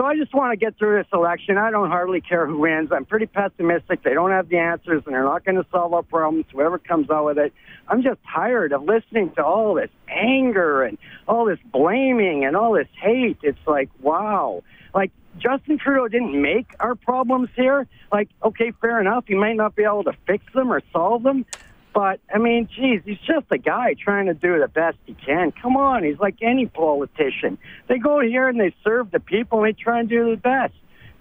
So 0.00 0.06
I 0.06 0.16
just 0.16 0.32
want 0.32 0.52
to 0.52 0.56
get 0.56 0.78
through 0.78 0.96
this 0.96 1.08
election. 1.12 1.58
I 1.58 1.70
don't 1.70 1.90
hardly 1.90 2.22
care 2.22 2.46
who 2.46 2.60
wins. 2.60 2.88
I'm 2.90 3.04
pretty 3.04 3.26
pessimistic. 3.26 4.02
They 4.02 4.14
don't 4.14 4.30
have 4.30 4.48
the 4.48 4.56
answers, 4.56 5.02
and 5.04 5.14
they're 5.14 5.24
not 5.24 5.44
going 5.44 5.56
to 5.56 5.66
solve 5.70 5.92
our 5.92 6.02
problems. 6.02 6.46
Whoever 6.50 6.78
comes 6.78 7.10
out 7.10 7.26
with 7.26 7.36
it, 7.36 7.52
I'm 7.86 8.02
just 8.02 8.18
tired 8.32 8.72
of 8.72 8.84
listening 8.84 9.30
to 9.32 9.44
all 9.44 9.74
this 9.74 9.90
anger 10.08 10.84
and 10.84 10.96
all 11.28 11.44
this 11.44 11.58
blaming 11.70 12.46
and 12.46 12.56
all 12.56 12.72
this 12.72 12.88
hate. 12.98 13.36
It's 13.42 13.58
like, 13.66 13.90
wow. 14.00 14.62
Like 14.94 15.10
Justin 15.36 15.76
Trudeau 15.76 16.08
didn't 16.08 16.40
make 16.40 16.74
our 16.80 16.94
problems 16.94 17.50
here. 17.54 17.86
Like, 18.10 18.30
okay, 18.42 18.72
fair 18.80 19.02
enough. 19.02 19.24
He 19.26 19.34
might 19.34 19.56
not 19.56 19.76
be 19.76 19.84
able 19.84 20.04
to 20.04 20.14
fix 20.26 20.42
them 20.54 20.72
or 20.72 20.80
solve 20.94 21.24
them. 21.24 21.44
But 21.92 22.20
I 22.32 22.38
mean, 22.38 22.68
geez, 22.74 23.02
he's 23.04 23.18
just 23.18 23.46
a 23.50 23.58
guy 23.58 23.94
trying 23.94 24.26
to 24.26 24.34
do 24.34 24.58
the 24.60 24.68
best 24.68 24.96
he 25.06 25.14
can. 25.14 25.52
Come 25.52 25.76
on, 25.76 26.04
he's 26.04 26.18
like 26.18 26.36
any 26.40 26.66
politician. 26.66 27.58
They 27.88 27.98
go 27.98 28.20
here 28.20 28.48
and 28.48 28.60
they 28.60 28.74
serve 28.84 29.10
the 29.10 29.20
people 29.20 29.64
and 29.64 29.68
they 29.68 29.82
try 29.82 30.00
and 30.00 30.08
do 30.08 30.24
their 30.24 30.36
best. 30.36 30.74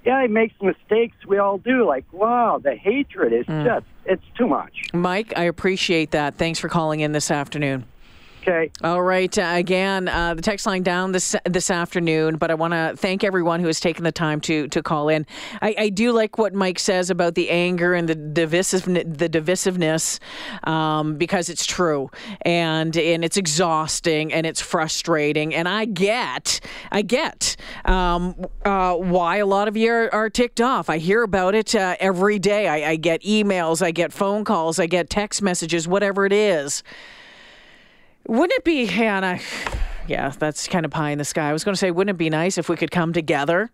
Yeah, 0.05 0.21
he 0.21 0.27
makes 0.27 0.53
mistakes. 0.61 1.15
We 1.27 1.39
all 1.39 1.57
do. 1.57 1.85
Like, 1.85 2.05
wow, 2.13 2.59
the 2.63 2.75
hatred 2.75 3.33
is 3.33 3.45
mm. 3.45 3.65
just, 3.65 3.85
it's 4.05 4.23
too 4.37 4.47
much. 4.47 4.89
Mike, 4.93 5.33
I 5.35 5.43
appreciate 5.43 6.11
that. 6.11 6.35
Thanks 6.35 6.59
for 6.59 6.69
calling 6.69 7.01
in 7.01 7.11
this 7.11 7.31
afternoon. 7.31 7.85
Okay. 8.41 8.71
All 8.83 9.01
right. 9.01 9.37
Uh, 9.37 9.51
again, 9.55 10.07
uh, 10.07 10.33
the 10.33 10.41
text 10.41 10.65
line 10.65 10.81
down 10.81 11.11
this 11.11 11.35
this 11.45 11.69
afternoon, 11.69 12.37
but 12.37 12.49
I 12.49 12.53
want 12.53 12.73
to 12.73 12.93
thank 12.95 13.23
everyone 13.23 13.59
who 13.59 13.67
has 13.67 13.79
taken 13.81 14.05
the 14.05 14.13
time 14.13 14.39
to 14.41 14.67
to 14.69 14.81
call 14.81 15.09
in. 15.09 15.25
I, 15.61 15.75
I 15.77 15.89
do 15.89 16.13
like 16.13 16.37
what 16.37 16.53
Mike 16.53 16.79
says 16.79 17.09
about 17.09 17.35
the 17.35 17.49
anger 17.49 17.93
and 17.93 18.07
the 18.07 18.15
divisive 18.15 18.85
the 18.85 19.29
divisiveness 19.29 20.19
um, 20.63 21.17
because 21.17 21.49
it's 21.49 21.65
true 21.65 22.09
and 22.43 22.95
and 22.95 23.25
it's 23.25 23.35
exhausting 23.35 24.31
and 24.31 24.45
it's 24.45 24.61
frustrating. 24.61 25.53
And 25.53 25.67
I 25.67 25.83
get 25.85 26.61
I 26.93 27.01
get 27.01 27.57
um, 27.83 28.35
uh, 28.63 28.95
why 28.95 29.37
a 29.37 29.45
lot 29.45 29.67
of 29.67 29.75
you 29.75 29.91
are, 29.91 30.13
are 30.13 30.29
ticked 30.29 30.61
off. 30.61 30.89
I 30.89 30.97
hear 30.97 31.23
about 31.23 31.55
it 31.55 31.75
uh, 31.75 31.97
every 31.99 32.39
day. 32.39 32.67
I, 32.69 32.91
I 32.91 32.95
get 32.95 33.21
emails, 33.23 33.81
I 33.81 33.91
get 33.91 34.13
phone 34.13 34.45
calls, 34.45 34.79
I 34.79 34.85
get 34.85 35.09
text 35.09 35.41
messages, 35.41 35.89
whatever 35.89 36.25
it 36.25 36.33
is. 36.33 36.83
Wouldn't 38.29 38.59
it 38.59 38.63
be, 38.63 38.85
Hannah? 38.85 39.39
Yeah, 40.07 40.29
that's 40.29 40.67
kind 40.67 40.85
of 40.85 40.91
pie 40.91 41.09
in 41.09 41.17
the 41.17 41.25
sky. 41.25 41.49
I 41.49 41.53
was 41.53 41.63
going 41.63 41.73
to 41.73 41.79
say, 41.79 41.89
wouldn't 41.89 42.13
it 42.15 42.17
be 42.19 42.29
nice 42.29 42.59
if 42.59 42.69
we 42.69 42.75
could 42.75 42.91
come 42.91 43.11
together 43.11 43.71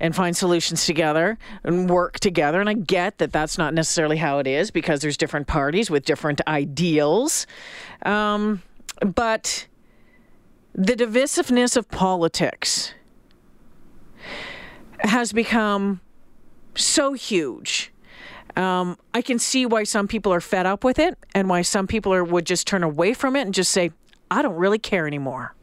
and 0.00 0.16
find 0.16 0.36
solutions 0.36 0.84
together 0.84 1.38
and 1.62 1.88
work 1.88 2.18
together? 2.18 2.60
And 2.60 2.68
I 2.68 2.74
get 2.74 3.18
that 3.18 3.30
that's 3.30 3.56
not 3.56 3.72
necessarily 3.72 4.16
how 4.16 4.40
it 4.40 4.48
is 4.48 4.72
because 4.72 5.00
there's 5.00 5.16
different 5.16 5.46
parties 5.46 5.90
with 5.90 6.04
different 6.04 6.40
ideals. 6.48 7.46
Um, 8.04 8.62
but 9.00 9.68
the 10.74 10.94
divisiveness 10.94 11.76
of 11.76 11.88
politics 11.88 12.94
has 14.98 15.32
become 15.32 16.00
so 16.74 17.12
huge. 17.12 17.92
Um, 18.56 18.96
I 19.12 19.22
can 19.22 19.38
see 19.38 19.66
why 19.66 19.84
some 19.84 20.06
people 20.06 20.32
are 20.32 20.40
fed 20.40 20.66
up 20.66 20.84
with 20.84 20.98
it 20.98 21.18
and 21.34 21.48
why 21.48 21.62
some 21.62 21.86
people 21.86 22.12
are, 22.14 22.22
would 22.22 22.46
just 22.46 22.66
turn 22.66 22.82
away 22.82 23.14
from 23.14 23.36
it 23.36 23.42
and 23.42 23.52
just 23.54 23.70
say, 23.70 23.90
I 24.30 24.42
don't 24.42 24.54
really 24.54 24.78
care 24.78 25.06
anymore. 25.06 25.54